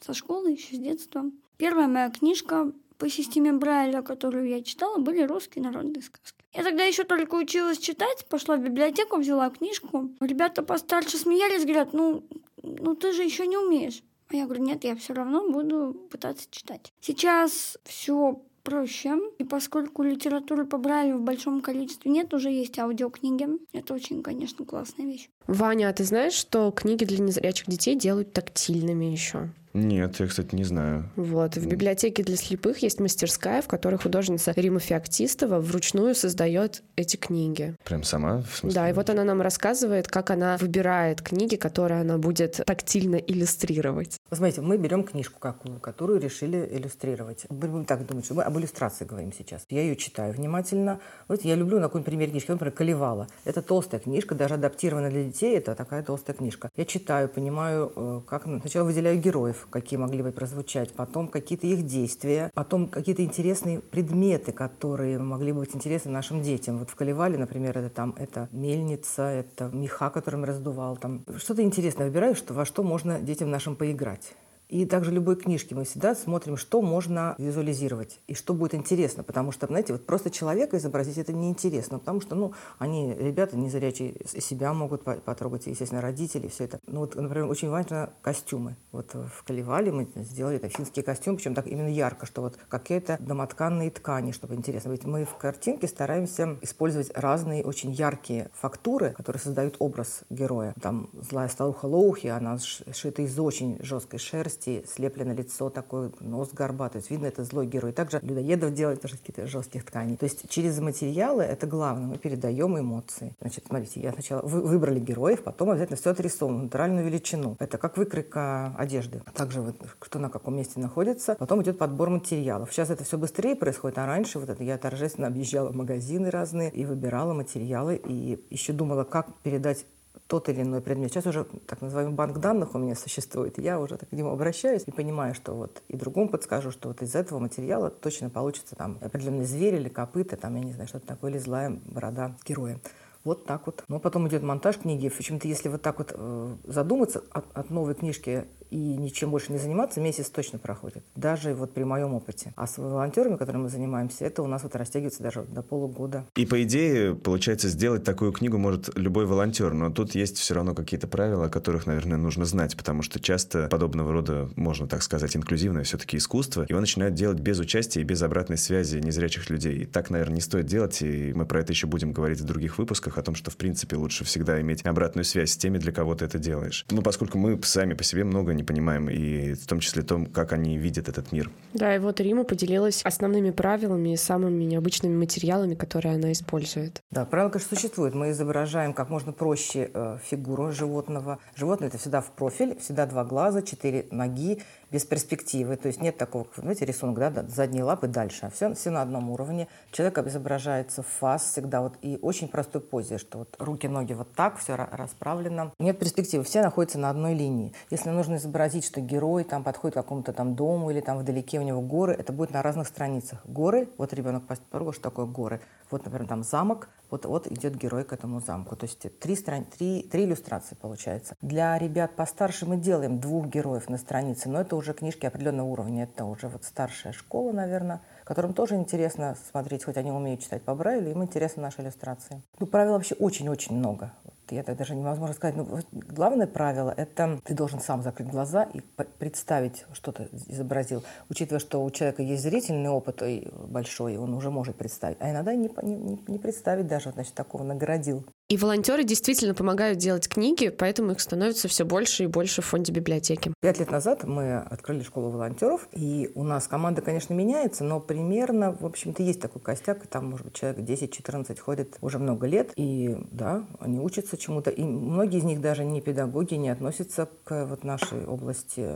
со 0.00 0.14
школы, 0.14 0.52
еще 0.52 0.76
с 0.76 0.78
детства. 0.78 1.24
Первая 1.58 1.88
моя 1.88 2.10
книжка 2.10 2.72
по 2.96 3.08
системе 3.10 3.52
Брайля, 3.52 4.00
которую 4.00 4.48
я 4.48 4.62
читала, 4.62 4.98
были 4.98 5.22
русские 5.22 5.62
народные 5.64 6.02
сказки. 6.02 6.42
Я 6.54 6.62
тогда 6.62 6.84
еще 6.84 7.04
только 7.04 7.34
училась 7.34 7.78
читать, 7.78 8.26
пошла 8.28 8.56
в 8.56 8.62
библиотеку, 8.62 9.18
взяла 9.18 9.50
книжку. 9.50 10.10
Ребята 10.20 10.62
постарше 10.62 11.18
смеялись, 11.18 11.64
говорят, 11.64 11.92
ну, 11.92 12.24
ну 12.62 12.94
ты 12.94 13.12
же 13.12 13.22
еще 13.22 13.46
не 13.46 13.58
умеешь. 13.58 14.02
А 14.28 14.36
я 14.36 14.44
говорю, 14.46 14.62
нет, 14.62 14.84
я 14.84 14.96
все 14.96 15.12
равно 15.12 15.50
буду 15.50 15.94
пытаться 16.10 16.46
читать. 16.50 16.92
Сейчас 17.00 17.76
все 17.84 18.40
проще. 18.62 19.18
И 19.38 19.44
поскольку 19.44 20.02
литературы 20.02 20.64
по 20.64 20.78
Брайлю 20.78 21.18
в 21.18 21.22
большом 21.22 21.60
количестве 21.60 22.10
нет, 22.10 22.32
уже 22.32 22.50
есть 22.50 22.78
аудиокниги. 22.78 23.48
Это 23.72 23.94
очень, 23.94 24.22
конечно, 24.22 24.64
классная 24.64 25.06
вещь. 25.06 25.28
Ваня, 25.46 25.88
а 25.88 25.92
ты 25.92 26.04
знаешь, 26.04 26.34
что 26.34 26.70
книги 26.70 27.04
для 27.04 27.18
незрячих 27.18 27.68
детей 27.68 27.96
делают 27.96 28.32
тактильными 28.32 29.06
еще? 29.06 29.50
Нет, 29.74 30.20
я, 30.20 30.26
кстати, 30.26 30.54
не 30.54 30.64
знаю. 30.64 31.08
Вот. 31.16 31.56
В 31.56 31.66
библиотеке 31.66 32.22
для 32.22 32.36
слепых 32.36 32.78
есть 32.78 33.00
мастерская, 33.00 33.62
в 33.62 33.68
которой 33.68 33.96
художница 33.96 34.52
Рима 34.54 34.80
Феоктистова 34.80 35.60
вручную 35.60 36.14
создает 36.14 36.82
эти 36.96 37.16
книги. 37.16 37.74
Прям 37.84 38.02
сама? 38.02 38.42
В 38.42 38.56
смысле? 38.56 38.74
Да, 38.74 38.90
и 38.90 38.92
вот 38.92 39.08
она 39.08 39.24
нам 39.24 39.40
рассказывает, 39.40 40.08
как 40.08 40.30
она 40.30 40.58
выбирает 40.58 41.22
книги, 41.22 41.56
которые 41.56 42.02
она 42.02 42.18
будет 42.18 42.60
тактильно 42.66 43.16
иллюстрировать. 43.16 44.18
Смотрите, 44.30 44.60
мы 44.60 44.76
берем 44.76 45.04
книжку 45.04 45.40
какую, 45.40 45.80
которую 45.80 46.20
решили 46.20 46.68
иллюстрировать. 46.70 47.46
Будем 47.48 47.86
так 47.86 48.06
думать, 48.06 48.26
что 48.26 48.34
мы 48.34 48.42
об 48.42 48.58
иллюстрации 48.58 49.06
говорим 49.06 49.32
сейчас. 49.32 49.64
Я 49.70 49.80
ее 49.82 49.96
читаю 49.96 50.34
внимательно. 50.34 51.00
Вот 51.28 51.44
я 51.44 51.54
люблю 51.54 51.78
на 51.78 51.84
какой-нибудь 51.84 52.10
пример 52.10 52.30
книжки, 52.30 52.50
например, 52.50 52.74
«Колевала». 52.74 53.26
Это 53.44 53.62
толстая 53.62 54.00
книжка, 54.00 54.34
даже 54.34 54.54
адаптированная 54.54 55.10
для 55.10 55.31
детей, 55.32 55.56
это 55.56 55.74
такая 55.74 56.02
толстая 56.02 56.36
книжка. 56.36 56.70
Я 56.76 56.84
читаю, 56.84 57.28
понимаю, 57.28 57.92
э, 57.94 58.20
как... 58.26 58.44
Сначала 58.44 58.84
выделяю 58.84 59.18
героев, 59.18 59.66
какие 59.70 59.98
могли 59.98 60.22
бы 60.22 60.30
прозвучать, 60.30 60.92
потом 60.92 61.28
какие-то 61.28 61.66
их 61.66 61.86
действия, 61.86 62.50
потом 62.54 62.88
какие-то 62.88 63.24
интересные 63.24 63.80
предметы, 63.80 64.52
которые 64.52 65.18
могли 65.18 65.52
бы 65.52 65.60
быть 65.60 65.74
интересны 65.74 66.10
нашим 66.10 66.42
детям. 66.42 66.78
Вот 66.78 66.90
в 66.90 66.94
Колевале, 66.94 67.38
например, 67.38 67.78
это 67.78 67.88
там 67.88 68.14
это 68.18 68.48
мельница, 68.52 69.22
это 69.22 69.70
меха, 69.72 70.10
которыми 70.10 70.44
раздувал, 70.46 70.96
там 70.96 71.24
что-то 71.36 71.62
интересное 71.62 72.06
выбираю, 72.06 72.34
что 72.34 72.54
во 72.54 72.64
что 72.64 72.82
можно 72.82 73.18
детям 73.20 73.50
нашим 73.50 73.76
поиграть. 73.76 74.34
И 74.72 74.86
также 74.86 75.10
любой 75.12 75.36
книжки 75.36 75.74
мы 75.74 75.84
всегда 75.84 76.14
смотрим, 76.14 76.56
что 76.56 76.80
можно 76.80 77.34
визуализировать 77.36 78.20
и 78.26 78.32
что 78.32 78.54
будет 78.54 78.74
интересно. 78.74 79.22
Потому 79.22 79.52
что, 79.52 79.66
знаете, 79.66 79.92
вот 79.92 80.06
просто 80.06 80.30
человека 80.30 80.78
изобразить 80.78 81.18
это 81.18 81.34
неинтересно. 81.34 81.98
Потому 81.98 82.22
что, 82.22 82.34
ну, 82.34 82.54
они, 82.78 83.12
ребята 83.12 83.54
незрячие, 83.54 84.14
себя 84.24 84.72
могут 84.72 85.04
потрогать, 85.04 85.66
естественно, 85.66 86.00
родители, 86.00 86.48
все 86.48 86.64
это. 86.64 86.78
Ну, 86.86 87.00
вот, 87.00 87.16
например, 87.16 87.50
очень 87.50 87.68
важно 87.68 88.14
костюмы. 88.22 88.76
Вот 88.92 89.12
в 89.12 89.44
Каливале 89.44 89.92
мы 89.92 90.08
сделали 90.16 90.56
это 90.56 90.70
финский 90.70 91.02
костюм, 91.02 91.36
причем 91.36 91.54
так 91.54 91.66
именно 91.66 91.92
ярко, 91.92 92.24
что 92.24 92.40
вот 92.40 92.56
какие-то 92.70 93.18
домотканные 93.20 93.90
ткани, 93.90 94.32
чтобы 94.32 94.54
интересно. 94.54 94.88
Ведь 94.88 95.04
мы 95.04 95.26
в 95.26 95.36
картинке 95.36 95.86
стараемся 95.86 96.56
использовать 96.62 97.10
разные 97.14 97.62
очень 97.62 97.90
яркие 97.90 98.48
фактуры, 98.54 99.10
которые 99.10 99.42
создают 99.42 99.76
образ 99.80 100.22
героя. 100.30 100.72
Там 100.80 101.10
злая 101.12 101.48
старуха 101.48 101.84
Лоухи, 101.84 102.28
она 102.28 102.56
сшита 102.56 103.20
из 103.20 103.38
очень 103.38 103.76
жесткой 103.82 104.18
шерсти, 104.18 104.61
кости, 104.62 104.84
слеплено 104.86 105.34
лицо 105.34 105.70
такое, 105.70 106.10
нос 106.20 106.50
горбатый. 106.52 106.92
То 106.92 106.98
есть 106.98 107.10
видно, 107.10 107.26
это 107.26 107.44
злой 107.44 107.66
герой. 107.66 107.92
Также 107.92 108.18
людоедов 108.22 108.74
делают 108.74 109.00
тоже 109.00 109.16
какие-то 109.16 109.46
жестких 109.46 109.84
тканей. 109.84 110.16
То 110.16 110.24
есть 110.24 110.48
через 110.48 110.78
материалы 110.78 111.42
это 111.42 111.66
главное. 111.66 112.06
Мы 112.06 112.18
передаем 112.18 112.78
эмоции. 112.78 113.34
Значит, 113.40 113.64
смотрите, 113.66 114.00
я 114.00 114.12
сначала 114.12 114.42
вы, 114.42 114.60
выбрали 114.60 115.00
героев, 115.00 115.42
потом 115.42 115.70
обязательно 115.70 115.96
все 115.96 116.10
отрисовано, 116.10 116.64
натуральную 116.64 117.06
величину. 117.06 117.56
Это 117.58 117.78
как 117.78 117.96
выкройка 117.96 118.74
одежды. 118.76 119.22
Также 119.34 119.60
вот 119.60 119.76
кто 119.98 120.18
на 120.18 120.28
каком 120.28 120.56
месте 120.56 120.80
находится. 120.80 121.36
Потом 121.38 121.62
идет 121.62 121.78
подбор 121.78 122.10
материалов. 122.10 122.72
Сейчас 122.72 122.90
это 122.90 123.04
все 123.04 123.18
быстрее 123.18 123.56
происходит, 123.56 123.98
а 123.98 124.06
раньше 124.06 124.38
вот 124.38 124.50
это 124.50 124.62
я 124.62 124.78
торжественно 124.78 125.26
объезжала 125.26 125.72
магазины 125.72 126.30
разные 126.30 126.70
и 126.70 126.84
выбирала 126.84 127.32
материалы. 127.32 128.00
И 128.04 128.44
еще 128.50 128.72
думала, 128.72 129.04
как 129.04 129.34
передать 129.42 129.84
тот 130.26 130.48
или 130.48 130.62
иной 130.62 130.80
предмет. 130.80 131.10
Сейчас 131.10 131.26
уже 131.26 131.44
так 131.66 131.80
называемый 131.80 132.14
банк 132.14 132.38
данных 132.38 132.74
у 132.74 132.78
меня 132.78 132.94
существует. 132.94 133.58
Я 133.58 133.78
уже 133.78 133.96
так 133.96 134.08
к 134.08 134.12
нему 134.12 134.30
обращаюсь 134.30 134.82
и 134.86 134.90
понимаю, 134.90 135.34
что 135.34 135.52
вот 135.52 135.82
и 135.88 135.96
другому 135.96 136.28
подскажу, 136.28 136.70
что 136.70 136.88
вот 136.88 137.02
из 137.02 137.14
этого 137.14 137.38
материала 137.38 137.90
точно 137.90 138.30
получится 138.30 138.76
там 138.76 138.98
определенный 139.00 139.44
зверь 139.44 139.74
или 139.74 139.88
копыта, 139.88 140.36
там, 140.36 140.56
я 140.56 140.62
не 140.62 140.72
знаю, 140.72 140.88
что-то 140.88 141.06
такое, 141.06 141.32
или 141.32 141.38
злая 141.38 141.78
борода 141.86 142.34
героя. 142.46 142.78
Вот 143.24 143.44
так 143.46 143.66
вот. 143.66 143.84
Но 143.88 144.00
потом 144.00 144.26
идет 144.28 144.42
монтаж 144.42 144.78
книги. 144.78 145.08
В 145.08 145.16
общем-то, 145.16 145.46
если 145.46 145.68
вот 145.68 145.82
так 145.82 145.98
вот 145.98 146.12
э, 146.14 146.56
задуматься 146.64 147.22
от, 147.30 147.44
от 147.54 147.70
новой 147.70 147.94
книжки 147.94 148.46
и 148.72 148.96
ничем 148.96 149.30
больше 149.30 149.52
не 149.52 149.58
заниматься, 149.58 150.00
месяц 150.00 150.30
точно 150.30 150.58
проходит. 150.58 151.04
Даже 151.14 151.54
вот 151.54 151.74
при 151.74 151.84
моем 151.84 152.14
опыте. 152.14 152.54
А 152.56 152.66
с 152.66 152.78
волонтерами, 152.78 153.36
которыми 153.36 153.64
мы 153.64 153.68
занимаемся, 153.68 154.24
это 154.24 154.42
у 154.42 154.46
нас 154.46 154.62
вот 154.62 154.74
растягивается 154.74 155.22
даже 155.22 155.42
до 155.42 155.62
полугода. 155.62 156.24
И 156.36 156.46
по 156.46 156.62
идее, 156.62 157.14
получается, 157.14 157.68
сделать 157.68 158.02
такую 158.02 158.32
книгу 158.32 158.56
может 158.56 158.96
любой 158.96 159.26
волонтер, 159.26 159.74
но 159.74 159.90
тут 159.90 160.14
есть 160.14 160.38
все 160.38 160.54
равно 160.54 160.74
какие-то 160.74 161.06
правила, 161.06 161.46
о 161.46 161.48
которых, 161.50 161.86
наверное, 161.86 162.16
нужно 162.16 162.46
знать, 162.46 162.74
потому 162.76 163.02
что 163.02 163.20
часто 163.20 163.68
подобного 163.68 164.10
рода, 164.12 164.48
можно 164.56 164.86
так 164.86 165.02
сказать, 165.02 165.36
инклюзивное 165.36 165.84
все-таки 165.84 166.16
искусство, 166.16 166.64
его 166.66 166.80
начинают 166.80 167.14
делать 167.14 167.40
без 167.40 167.58
участия 167.58 168.00
и 168.00 168.04
без 168.04 168.22
обратной 168.22 168.56
связи 168.56 168.96
незрячих 168.98 169.50
людей. 169.50 169.82
И 169.82 169.84
так, 169.84 170.08
наверное, 170.08 170.36
не 170.36 170.40
стоит 170.40 170.64
делать, 170.64 171.02
и 171.02 171.34
мы 171.34 171.44
про 171.44 171.60
это 171.60 171.72
еще 171.72 171.86
будем 171.86 172.12
говорить 172.12 172.40
в 172.40 172.44
других 172.44 172.78
выпусках, 172.78 173.18
о 173.18 173.22
том, 173.22 173.34
что, 173.34 173.50
в 173.50 173.56
принципе, 173.58 173.96
лучше 173.96 174.24
всегда 174.24 174.58
иметь 174.62 174.84
обратную 174.86 175.26
связь 175.26 175.50
с 175.50 175.56
теми, 175.58 175.76
для 175.76 175.92
кого 175.92 176.14
ты 176.14 176.24
это 176.24 176.38
делаешь. 176.38 176.86
Ну, 176.90 177.02
поскольку 177.02 177.36
мы 177.36 177.60
сами 177.62 177.92
по 177.92 178.02
себе 178.02 178.24
много 178.24 178.54
не 178.54 178.61
понимаем, 178.62 179.08
и 179.08 179.54
в 179.54 179.66
том 179.66 179.80
числе 179.80 180.02
том, 180.02 180.26
как 180.26 180.52
они 180.52 180.78
видят 180.78 181.08
этот 181.08 181.32
мир. 181.32 181.50
Да, 181.74 181.94
и 181.94 181.98
вот 181.98 182.20
Рима 182.20 182.44
поделилась 182.44 183.02
основными 183.04 183.50
правилами 183.50 184.12
и 184.14 184.16
самыми 184.16 184.64
необычными 184.64 185.16
материалами, 185.16 185.74
которые 185.74 186.14
она 186.14 186.32
использует. 186.32 187.00
Да, 187.10 187.24
правила, 187.24 187.50
конечно, 187.50 187.76
существуют. 187.76 188.14
Мы 188.14 188.30
изображаем 188.30 188.92
как 188.92 189.10
можно 189.10 189.32
проще 189.32 189.90
э, 189.92 190.18
фигуру 190.24 190.72
животного. 190.72 191.38
Животное— 191.56 191.88
это 191.88 191.98
всегда 191.98 192.20
в 192.20 192.30
профиль, 192.32 192.78
всегда 192.78 193.06
два 193.06 193.24
глаза, 193.24 193.62
четыре 193.62 194.06
ноги, 194.10 194.62
без 194.92 195.04
перспективы. 195.04 195.76
То 195.76 195.88
есть 195.88 196.00
нет 196.00 196.16
такого, 196.18 196.46
знаете, 196.56 196.84
рисунок, 196.84 197.18
да, 197.18 197.44
задние 197.48 197.82
лапы 197.82 198.06
дальше. 198.06 198.50
Все, 198.54 198.74
все 198.74 198.90
на 198.90 199.02
одном 199.02 199.30
уровне. 199.30 199.68
Человек 199.90 200.18
изображается 200.18 201.02
в 201.02 201.06
фас 201.06 201.42
всегда 201.44 201.80
вот 201.80 201.94
и 202.02 202.18
очень 202.20 202.48
простой 202.48 202.82
позе, 202.82 203.18
что 203.18 203.38
вот 203.38 203.56
руки, 203.58 203.88
ноги 203.88 204.12
вот 204.12 204.32
так, 204.34 204.58
все 204.58 204.76
расправлено. 204.76 205.72
Нет 205.78 205.98
перспективы, 205.98 206.44
все 206.44 206.62
находятся 206.62 206.98
на 206.98 207.10
одной 207.10 207.34
линии. 207.34 207.72
Если 207.90 208.10
нужно 208.10 208.36
изобразить, 208.36 208.84
что 208.84 209.00
герой 209.00 209.44
там 209.44 209.64
подходит 209.64 209.94
к 209.94 209.96
какому-то 209.96 210.32
там 210.32 210.54
дому 210.54 210.90
или 210.90 211.00
там 211.00 211.18
вдалеке 211.18 211.58
у 211.58 211.62
него 211.62 211.80
горы, 211.80 212.14
это 212.14 212.32
будет 212.32 212.50
на 212.50 212.62
разных 212.62 212.86
страницах. 212.86 213.40
Горы, 213.46 213.88
вот 213.96 214.12
ребенок 214.12 214.44
поругал, 214.70 214.92
что 214.92 215.02
такое 215.02 215.26
горы. 215.26 215.60
Вот, 215.90 216.04
например, 216.04 216.28
там 216.28 216.42
замок, 216.42 216.88
вот, 217.12 217.26
вот 217.26 217.46
идет 217.46 217.76
герой 217.76 218.04
к 218.04 218.12
этому 218.12 218.40
замку. 218.40 218.74
То 218.74 218.86
есть 218.86 219.06
три, 219.20 219.36
страни... 219.36 219.64
три, 219.64 220.02
три 220.02 220.24
иллюстрации 220.24 220.74
получается. 220.74 221.36
Для 221.42 221.78
ребят 221.78 222.16
постарше 222.16 222.66
мы 222.66 222.78
делаем 222.78 223.20
двух 223.20 223.46
героев 223.46 223.88
на 223.88 223.98
странице, 223.98 224.48
но 224.48 224.62
это 224.62 224.74
уже 224.74 224.94
книжки 224.94 225.26
определенного 225.26 225.68
уровня. 225.68 226.04
Это 226.04 226.24
уже 226.24 226.48
вот 226.48 226.64
старшая 226.64 227.12
школа, 227.12 227.52
наверное, 227.52 228.00
которым 228.24 228.54
тоже 228.54 228.76
интересно 228.76 229.36
смотреть, 229.50 229.84
хоть 229.84 229.98
они 229.98 230.10
умеют 230.10 230.40
читать 230.40 230.62
по 230.62 230.74
Брайлю, 230.74 231.10
им 231.10 231.22
интересны 231.22 231.62
наши 231.62 231.82
иллюстрации. 231.82 232.42
Ну, 232.58 232.66
правил 232.66 232.92
вообще 232.92 233.14
очень-очень 233.14 233.76
много 233.76 234.12
я 234.54 234.62
так 234.62 234.76
даже 234.76 234.94
невозможно 234.94 235.34
сказать. 235.34 235.56
Но 235.56 235.66
главное 235.92 236.46
правило– 236.46 236.92
это 236.96 237.40
ты 237.44 237.54
должен 237.54 237.80
сам 237.80 238.02
закрыть 238.02 238.28
глаза 238.28 238.64
и 238.64 238.80
представить, 239.18 239.84
что 239.92 240.12
ты 240.12 240.28
изобразил. 240.46 241.02
Учитывая, 241.28 241.60
что 241.60 241.84
у 241.84 241.90
человека 241.90 242.22
есть 242.22 242.42
зрительный 242.42 242.90
опыт 242.90 243.22
большой, 243.68 244.16
он 244.16 244.34
уже 244.34 244.50
может 244.50 244.76
представить. 244.76 245.16
А 245.20 245.30
иногда 245.30 245.54
не, 245.54 245.70
не, 245.82 246.22
не 246.26 246.38
представить 246.38 246.86
даже, 246.86 247.10
значит, 247.10 247.34
такого 247.34 247.62
наградил. 247.62 248.24
И 248.52 248.56
волонтеры 248.58 249.02
действительно 249.02 249.54
помогают 249.54 249.96
делать 249.96 250.28
книги, 250.28 250.68
поэтому 250.68 251.12
их 251.12 251.20
становится 251.20 251.68
все 251.68 251.86
больше 251.86 252.24
и 252.24 252.26
больше 252.26 252.60
в 252.60 252.66
фонде 252.66 252.92
библиотеки. 252.92 253.50
Пять 253.62 253.78
лет 253.78 253.90
назад 253.90 254.24
мы 254.24 254.58
открыли 254.58 255.02
школу 255.02 255.30
волонтеров, 255.30 255.88
и 255.92 256.30
у 256.34 256.44
нас 256.44 256.66
команда, 256.68 257.00
конечно, 257.00 257.32
меняется, 257.32 257.82
но 257.82 257.98
примерно, 257.98 258.76
в 258.78 258.84
общем-то, 258.84 259.22
есть 259.22 259.40
такой 259.40 259.62
костяк, 259.62 260.06
там, 260.06 260.26
может 260.26 260.44
быть, 260.44 260.54
человек 260.54 260.80
10-14 260.80 261.58
ходит 261.60 261.96
уже 262.02 262.18
много 262.18 262.46
лет, 262.46 262.74
и 262.76 263.16
да, 263.30 263.64
они 263.80 263.98
учатся 264.00 264.36
чему-то, 264.36 264.68
и 264.68 264.82
многие 264.82 265.38
из 265.38 265.44
них 265.44 265.62
даже 265.62 265.86
не 265.86 266.02
педагоги, 266.02 266.52
не 266.52 266.68
относятся 266.68 267.30
к 267.44 267.64
вот 267.64 267.84
нашей 267.84 268.26
области. 268.26 268.86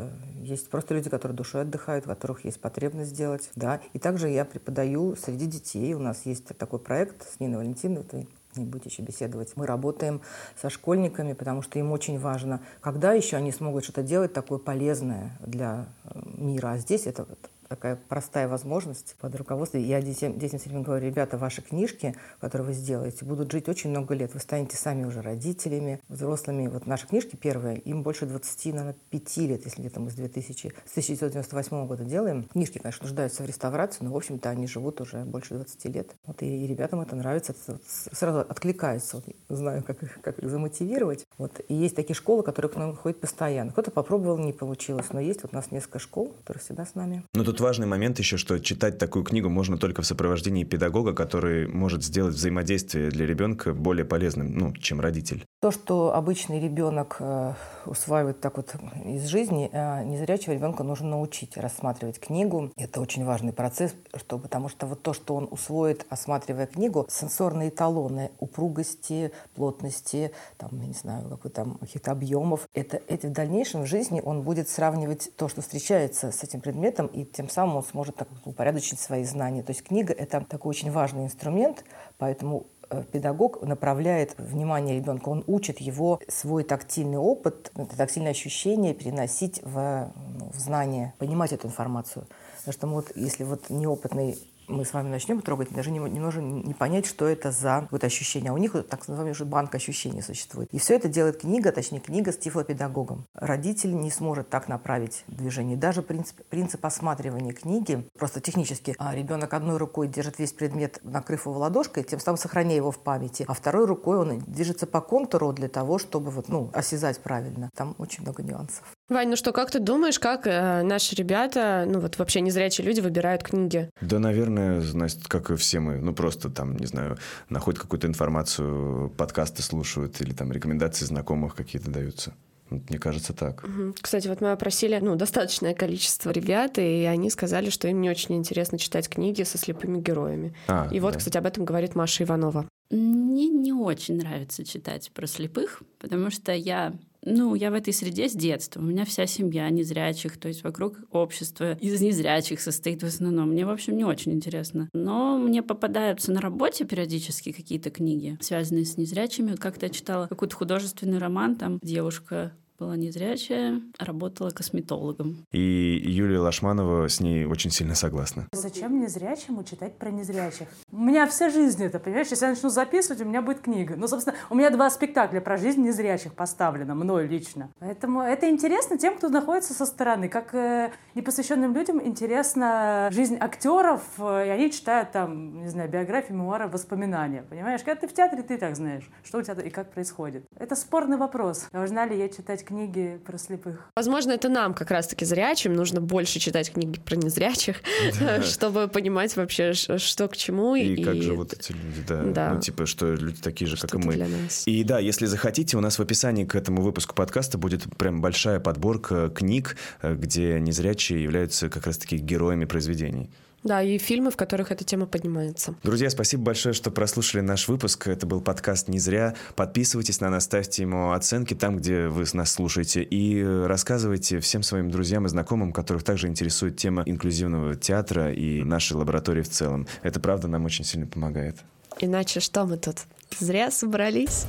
Есть 0.43 0.69
просто 0.69 0.93
люди, 0.93 1.09
которые 1.09 1.35
душой 1.35 1.63
отдыхают, 1.63 2.05
у 2.05 2.11
которых 2.11 2.45
есть 2.45 2.61
потребность 2.61 3.13
сделать, 3.13 3.49
да. 3.55 3.81
И 3.95 3.99
также 3.99 4.29
я 4.29 4.45
преподаю 4.45 5.17
среди 5.17 5.47
детей. 5.47 5.95
У 5.95 5.99
нас 5.99 6.27
есть 6.27 6.45
такой 6.59 6.79
проект 6.79 7.27
с 7.27 7.41
Ниной 7.41 7.57
Валентиновой, 7.57 8.29
не 8.57 8.65
будете 8.65 8.91
еще 8.91 9.03
беседовать. 9.03 9.53
Мы 9.57 9.67
работаем 9.67 10.21
со 10.61 10.71
школьниками, 10.71 11.33
потому 11.33 11.63
что 11.63 11.79
им 11.79 11.93
очень 11.93 12.19
важно, 12.19 12.61
когда 12.81 13.13
еще 13.13 13.37
они 13.37 13.53
смогут 13.53 13.85
что-то 13.85 14.03
делать 14.03 14.33
такое 14.33 14.59
полезное 14.59 15.39
для 15.41 15.87
э, 16.05 16.21
мира. 16.37 16.73
А 16.73 16.79
здесь 16.79 17.07
это 17.07 17.27
такая 17.69 17.97
простая 17.97 18.49
возможность 18.49 19.17
под 19.21 19.35
руководством. 19.37 19.83
Я 19.83 20.01
детям, 20.03 20.39
детям 20.39 20.59
все 20.59 20.69
время 20.69 20.85
говорю, 20.85 21.07
ребята, 21.07 21.39
ваши 21.39 21.63
книжки, 21.63 22.15
которые 22.41 22.69
вы 22.69 22.73
сделаете, 22.73 23.25
будут 23.25 23.51
жить 23.53 23.69
очень 23.69 23.91
много 23.91 24.15
лет. 24.15 24.35
Вы 24.35 24.41
станете 24.41 24.77
сами 24.77 25.05
уже 25.05 25.23
родителями, 25.23 26.01
взрослыми. 26.09 26.69
Вот 26.69 26.87
наши 26.87 27.07
книжки 27.07 27.37
первые, 27.37 27.79
им 27.79 28.03
больше 28.03 28.27
20, 28.27 28.67
наверное, 28.67 28.97
5 29.11 29.37
лет, 29.39 29.65
если 29.65 29.81
где-то 29.81 30.01
мы 30.01 30.11
с, 30.11 30.15
2000, 30.15 30.69
с 30.85 30.91
1998 30.91 31.87
года 31.87 32.05
делаем. 32.05 32.45
Книжки, 32.45 32.79
конечно, 32.79 33.05
нуждаются 33.05 33.43
в 33.43 33.47
реставрации, 33.47 34.05
но, 34.05 34.13
в 34.13 34.17
общем-то, 34.17 34.49
они 34.51 34.67
живут 34.67 35.01
уже 35.01 35.25
больше 35.25 35.55
20 35.55 35.85
лет. 35.87 36.15
Вот 36.27 36.43
и, 36.43 36.65
и 36.65 36.67
ребятам 36.67 37.01
это 37.01 37.17
нравится, 37.17 37.53
это 37.53 37.81
сразу 38.13 38.41
откликается. 38.41 39.17
Вот, 39.17 39.25
знаю, 39.49 39.83
как 39.83 40.03
их, 40.03 40.21
как 40.21 40.39
их 40.39 40.51
замотивировать. 40.51 41.27
Вот. 41.39 41.61
И 41.69 41.75
есть 41.75 41.97
такие 41.97 42.15
школы, 42.15 42.43
которые 42.43 42.71
к 42.71 42.77
нам 42.77 42.97
ходят 42.97 43.21
постоянно. 43.21 43.73
Кто-то 43.73 43.91
попробовал, 43.91 44.39
не 44.39 44.53
получилось, 44.53 45.07
но 45.13 45.21
есть 45.21 45.43
вот 45.43 45.53
у 45.53 45.57
нас 45.57 45.71
несколько 45.71 45.99
школ, 45.99 46.35
которые 46.39 46.63
всегда 46.63 46.85
с 46.85 46.95
нами. 46.95 47.23
Но 47.35 47.45
тут 47.45 47.56
важный 47.61 47.87
момент 47.87 48.19
еще, 48.19 48.37
что 48.37 48.59
читать 48.59 48.99
такую 48.99 49.25
книгу 49.25 49.49
можно 49.49 49.79
только 49.79 50.03
в 50.03 50.07
сопровождении 50.07 50.65
педагога, 50.65 51.15
который 51.15 51.67
может 51.67 52.05
сделать 52.05 52.35
взаимодействие 52.35 53.11
для 53.11 53.27
ребенка 53.27 53.73
более 53.73 54.05
полезным, 54.05 54.57
ну, 54.57 54.73
чем 54.75 55.01
родитель. 55.01 55.45
То, 55.59 55.71
что 55.71 56.15
обычный 56.15 56.61
ребенок 56.61 57.17
э, 57.19 57.55
усваивает 57.87 58.41
так 58.41 58.59
вот 58.59 58.77
из 59.07 59.25
жизни, 59.25 59.71
э, 59.73 60.05
незрячего 60.05 60.53
ребенка 60.53 60.83
нужно 60.83 61.09
научить 61.09 61.57
рассматривать 61.57 62.21
книгу. 62.21 62.71
Это 62.77 63.01
очень 63.01 63.25
важный 63.25 63.55
процесс, 63.55 63.95
что, 64.17 64.39
потому 64.39 64.69
что 64.69 64.87
вот 64.87 65.03
то, 65.03 65.15
что 65.15 65.35
он 65.35 65.49
усвоит, 65.51 66.05
осматривая 66.11 66.67
книгу, 66.67 67.07
сенсорные 67.09 67.71
эталоны 67.71 68.33
упругости, 68.39 69.33
плотности, 69.55 70.33
там, 70.59 70.79
я 70.79 70.89
не 70.89 70.93
знаю, 70.93 71.27
какой 71.31 71.51
там 71.51 71.79
каких-то 71.79 72.13
объемов, 72.13 72.69
это, 72.75 73.01
это 73.09 73.29
в 73.29 73.33
дальнейшем 73.33 73.85
в 73.85 73.87
жизни 73.87 74.21
он 74.23 74.43
будет 74.43 74.69
сравнивать 74.69 75.35
то, 75.37 75.49
что 75.49 75.63
встречается 75.63 76.33
с 76.33 76.43
этим 76.45 76.61
предметом, 76.61 77.07
и 77.07 77.25
тем 77.25 77.49
самым 77.49 77.77
он 77.77 77.83
сможет 77.83 78.17
так 78.17 78.29
упорядочить 78.45 79.01
свои 79.01 79.25
знания. 79.25 79.63
То 79.63 79.71
есть 79.71 79.85
книга— 79.85 80.13
это 80.19 80.45
такой 80.47 80.69
очень 80.69 80.91
важный 80.91 81.25
инструмент, 81.25 81.83
поэтому 82.19 82.67
педагог 83.13 83.63
направляет 83.63 84.35
внимание 84.39 84.97
ребенка, 84.97 85.29
он 85.29 85.45
учит 85.47 85.79
его 85.81 86.21
свой 86.29 86.65
тактильный 86.65 87.19
опыт, 87.19 87.71
это 87.75 87.97
тактильное 87.97 88.33
ощущение 88.33 88.95
переносить 88.95 89.61
в, 89.63 90.13
ну, 90.39 90.51
в 90.53 90.59
знание, 90.59 91.15
понимать 91.19 91.53
эту 91.53 91.69
информацию. 91.69 92.27
Потому 92.59 92.73
что 92.73 92.87
мы 92.87 92.95
вот, 92.95 93.13
если 93.15 93.45
вот 93.45 93.71
неопытный 93.71 94.39
мы 94.69 94.85
с 94.85 94.93
вами 94.93 95.09
начнем 95.09 95.41
трогать, 95.43 95.71
даже 95.71 95.91
не, 95.91 95.99
не 95.99 96.21
можем 96.21 96.65
не 96.65 96.75
понять, 96.75 97.07
что 97.07 97.27
это 97.27 97.51
за 97.51 97.89
вот 97.91 98.05
ощущение. 98.05 98.51
А 98.51 98.55
у 98.55 98.59
них 98.59 98.75
вот, 98.75 98.89
так 98.89 99.07
называемый 99.07 99.33
уже 99.33 99.45
банк 99.45 99.75
ощущений 99.75 100.23
существует. 100.23 100.69
И 100.73 100.79
все 100.79 100.95
это 100.95 101.09
делает 101.09 101.41
книга, 101.41 101.73
точнее 101.73 102.01
книга 102.01 102.33
с 102.33 102.37
тифлопедагогом. 102.37 103.27
Родитель 103.35 103.95
не 103.95 104.11
сможет 104.11 104.49
так 104.49 104.69
направить 104.69 105.25
движение. 105.29 105.77
Даже 105.77 106.03
принцип, 106.03 106.45
принцип 106.49 106.85
осматривания 106.85 107.53
книги, 107.53 108.07
просто 108.19 108.41
технически, 108.41 108.95
а 108.99 109.15
ребенок 109.15 109.55
одной 109.55 109.77
рукой 109.77 110.09
держит 110.09 110.39
весь 110.39 110.53
предмет, 110.53 111.01
накрыв 111.03 111.47
его 111.47 111.59
ладошкой, 111.59 112.05
тем 112.05 112.21
самым 112.21 112.39
сохраняя 112.39 112.77
его 112.77 112.91
в 112.91 112.99
памяти, 112.99 113.45
а 113.49 113.55
второй 113.55 113.87
рукой 113.87 114.19
он 114.19 114.39
движется 114.41 114.87
по 114.87 115.01
контуру 115.01 115.53
для 115.53 115.69
того, 115.69 115.99
чтобы 115.99 116.31
вот, 116.31 116.49
ну, 116.49 116.71
осязать 116.73 117.21
правильно. 117.21 117.71
Там 117.75 117.95
очень 117.99 118.23
много 118.23 118.43
нюансов. 118.43 118.96
Вань, 119.09 119.29
ну 119.29 119.37
что, 119.37 119.53
как 119.53 119.71
ты 119.71 119.79
думаешь, 119.79 120.19
как 120.19 120.49
э, 120.49 120.83
наши 120.83 121.15
ребята, 121.15 121.85
ну 121.87 122.01
вот 122.01 122.19
вообще 122.19 122.41
незрячие 122.41 122.85
люди 122.85 123.01
выбирают 123.01 123.45
книги? 123.45 123.89
Да, 124.01 124.19
наверное, 124.19 124.81
значит, 124.81 125.29
как 125.29 125.51
и 125.51 125.57
все 125.57 125.79
мы, 125.79 125.99
ну 125.99 126.13
просто 126.13 126.51
там, 126.51 126.77
не 126.77 126.87
знаю, 126.87 127.17
находят 127.49 127.81
какую-то 127.81 128.09
информацию, 128.09 129.11
подкасты 129.11 129.63
слушают 129.63 130.21
или 130.21 130.33
там 130.33 130.51
рекомендации 130.51 131.05
знакомых 131.05 131.55
какие-то 131.55 131.89
даются. 131.89 132.35
Мне 132.69 132.99
кажется, 132.99 133.33
так. 133.33 133.65
Кстати, 134.01 134.27
вот 134.27 134.41
мы 134.41 134.51
опросили 134.51 134.99
ну, 135.01 135.15
достаточное 135.15 135.73
количество 135.73 136.31
ребят, 136.31 136.79
и 136.79 137.05
они 137.05 137.31
сказали, 137.31 137.71
что 137.71 137.87
им 137.87 138.01
не 138.01 138.11
очень 138.11 138.35
интересно 138.35 138.77
читать 138.77 139.09
книги 139.09 139.45
со 139.45 139.57
слепыми 139.57 140.01
героями. 140.01 140.53
А, 140.67 140.89
и 140.91 140.99
вот, 140.99 141.13
да. 141.13 141.19
кстати, 141.21 141.39
об 141.39 141.47
этом 141.47 141.65
говорит 141.65 141.95
Маша 141.95 142.25
Иванова. 142.25 142.67
Мне 142.91 143.49
не 143.49 143.73
очень 143.73 144.17
нравится 144.17 144.65
читать 144.65 145.13
про 145.13 145.29
слепых, 145.29 145.83
потому 146.01 146.31
что 146.31 146.53
я 146.53 146.93
ну, 147.27 147.55
я 147.57 147.71
в 147.71 147.75
этой 147.75 147.93
среде 147.93 148.29
с 148.29 148.33
детства. 148.33 148.81
У 148.81 148.85
меня 148.85 149.05
вся 149.05 149.27
семья 149.27 149.69
незрячих, 149.69 150.39
то 150.39 150.47
есть 150.49 150.63
вокруг 150.63 151.01
общества 151.11 151.75
из 151.75 152.01
незрячих 152.01 152.61
состоит 152.61 153.03
в 153.03 153.07
основном. 153.07 153.51
Мне, 153.51 153.67
в 153.67 153.71
общем, 153.71 153.97
не 153.97 154.05
очень 154.05 154.33
интересно. 154.33 154.89
Но 154.95 155.37
мне 155.37 155.63
попадаются 155.63 156.31
на 156.31 156.41
работе 156.41 156.85
периодически 156.85 157.51
какие-то 157.51 157.91
книги, 157.91 158.39
связанные 158.41 158.85
с 158.85 158.97
незрячими. 158.97 159.57
Как-то 159.57 159.87
я 159.87 159.91
читала 159.91 160.29
какой-то 160.29 160.55
художественный 160.55 161.19
роман, 161.19 161.57
там 161.57 161.81
девушка 161.83 162.53
была 162.79 162.97
незрячая, 162.97 163.81
работала 163.99 164.51
косметологом. 164.51 165.47
И 165.53 166.03
Юлия 166.05 166.39
Лашманова 166.39 167.09
с 167.09 167.21
ней 167.21 167.45
очень 167.45 167.71
сильно 167.71 167.95
согласна. 167.95 168.47
Зачем 168.53 169.01
незрячему 169.01 169.65
читать 169.65 169.97
про 169.99 170.11
незрячих? 170.11 170.69
У 170.91 170.99
меня 170.99 171.27
вся 171.27 171.51
жизнь 171.51 171.83
это, 171.83 171.99
понимаешь? 171.99 172.29
Если 172.29 172.45
я 172.45 172.51
начну 172.51 172.69
записывать, 172.69 173.23
у 173.23 173.25
меня 173.25 173.43
будет 173.43 173.61
книга. 173.61 173.95
Ну, 173.97 174.07
собственно, 174.09 174.37
у 174.51 174.55
меня 174.55 174.71
два 174.71 174.91
спектакля 174.91 175.41
про 175.41 175.57
жизнь 175.57 175.83
незрячих 175.83 176.35
поставлено, 176.35 176.95
мной 176.95 177.27
лично. 177.27 177.71
Поэтому 177.79 178.21
это 178.21 178.51
интересно 178.51 178.99
тем, 178.99 179.17
кто 179.17 179.29
находится 179.29 179.73
со 179.73 179.87
стороны. 179.87 180.29
Как 180.29 180.55
э, 180.55 180.91
непосвященным 181.15 181.75
людям 181.75 182.05
интересна 182.05 183.09
жизнь 183.13 183.37
актеров, 183.41 184.03
э, 184.19 184.47
и 184.47 184.51
они 184.51 184.71
читают 184.71 185.13
там, 185.13 185.63
не 185.63 185.69
знаю, 185.69 185.91
биографии, 185.91 186.33
мемуары, 186.33 186.69
воспоминания. 186.69 187.43
Понимаешь? 187.43 187.83
Когда 187.83 188.03
ты 188.03 188.09
в 188.09 188.13
театре, 188.13 188.43
ты 188.43 188.59
так 188.59 188.77
знаешь, 188.77 189.09
что 189.25 189.39
у 189.39 189.43
тебя 189.43 189.55
и 189.63 189.71
как 189.71 189.93
происходит. 189.93 190.45
Это 190.59 190.77
спорный 190.77 191.17
вопрос. 191.17 191.69
Должна 191.73 192.05
ли 192.07 192.19
я 192.19 192.29
читать 192.29 192.66
книги 192.67 193.19
про 193.25 193.39
слепых. 193.39 193.91
Возможно, 193.97 194.33
это 194.33 194.49
нам 194.49 194.75
как 194.75 194.91
раз-таки 194.91 195.25
зрячим 195.25 195.75
нужно 195.75 196.01
больше 196.01 196.39
читать 196.39 196.73
книги 196.73 196.99
про 196.99 197.17
незрячих, 197.17 197.77
чтобы 198.43 198.89
понимать 198.89 199.37
вообще, 199.37 199.73
что 199.73 200.29
к 200.29 200.37
чему. 200.37 200.75
И, 200.75 201.03
как 201.03 201.23
живут 201.23 201.53
эти 201.53 201.73
люди, 201.73 202.03
да. 202.07 202.23
Да. 202.23 202.55
Ну, 202.55 202.61
типа, 202.61 202.87
что 202.87 203.15
люди 203.15 203.41
такие 203.41 203.69
же, 203.69 203.77
как 203.77 203.95
и 203.95 203.99
мы. 203.99 204.15
для 204.15 204.29
нас. 204.29 204.67
И 204.67 204.85
да, 204.85 204.99
если 204.99 205.27
захотите, 205.27 205.77
у 205.77 205.81
нас 205.81 205.99
в 205.99 206.03
описании 206.03 206.45
к 206.45 206.55
этому 206.55 206.83
выпуску 206.83 207.15
подкаста 207.15 207.59
будет 207.59 207.85
прям 207.97 208.21
большая 208.21 208.61
подборка 208.61 209.31
книг, 209.31 209.77
э, 210.03 210.15
где 210.15 210.61
незрячие 210.61 211.23
являются 211.23 211.69
как 211.69 211.87
раз-таки 211.87 212.17
героями 212.17 212.65
произведений. 212.65 213.31
Да, 213.67 213.83
и 213.83 213.99
фильмы, 213.99 214.31
в 214.31 214.37
которых 214.37 214.71
эта 214.71 214.85
тема 214.85 215.07
поднимается. 215.07 215.75
Друзья, 215.83 216.09
спасибо 216.09 216.45
большое, 216.45 216.73
что 216.73 216.93
прослушали 216.93 217.41
наш 217.41 217.67
выпуск. 217.67 218.07
Это 218.07 218.25
был 218.25 218.41
подкаст 218.41 218.87
«Не 218.87 219.01
зря». 219.01 219.35
Подписывайтесь 219.57 220.21
на 220.21 220.31
нас, 220.31 220.45
ставьте 220.45 220.83
ему 220.83 221.11
оценки 221.11 221.55
там, 221.55 221.79
где 221.79 222.07
вы 222.07 222.25
нас 222.33 222.53
слушаете. 222.53 223.03
И 223.03 223.43
рассказывайте 223.43 224.39
всем 224.39 224.63
своим 224.63 224.89
друзьям 224.89 225.27
и 225.27 225.29
знакомым, 225.29 225.73
которых 225.73 226.05
также 226.05 226.29
интересует 226.29 226.77
тема 226.77 227.03
инклюзивного 227.07 227.75
театра 227.75 228.33
и 228.33 228.63
нашей 228.63 228.93
лаборатории 228.93 229.43
в 229.43 229.49
целом. 229.49 229.89
Это, 230.05 230.21
правда, 230.21 230.47
нам 230.47 230.65
очень 230.65 230.85
сильно 230.85 231.09
помогает. 231.09 231.57
Иначе 231.99 232.39
что 232.39 232.67
мы 232.67 232.77
тут? 232.77 232.99
Зря 233.41 233.73
собрались. 233.73 234.47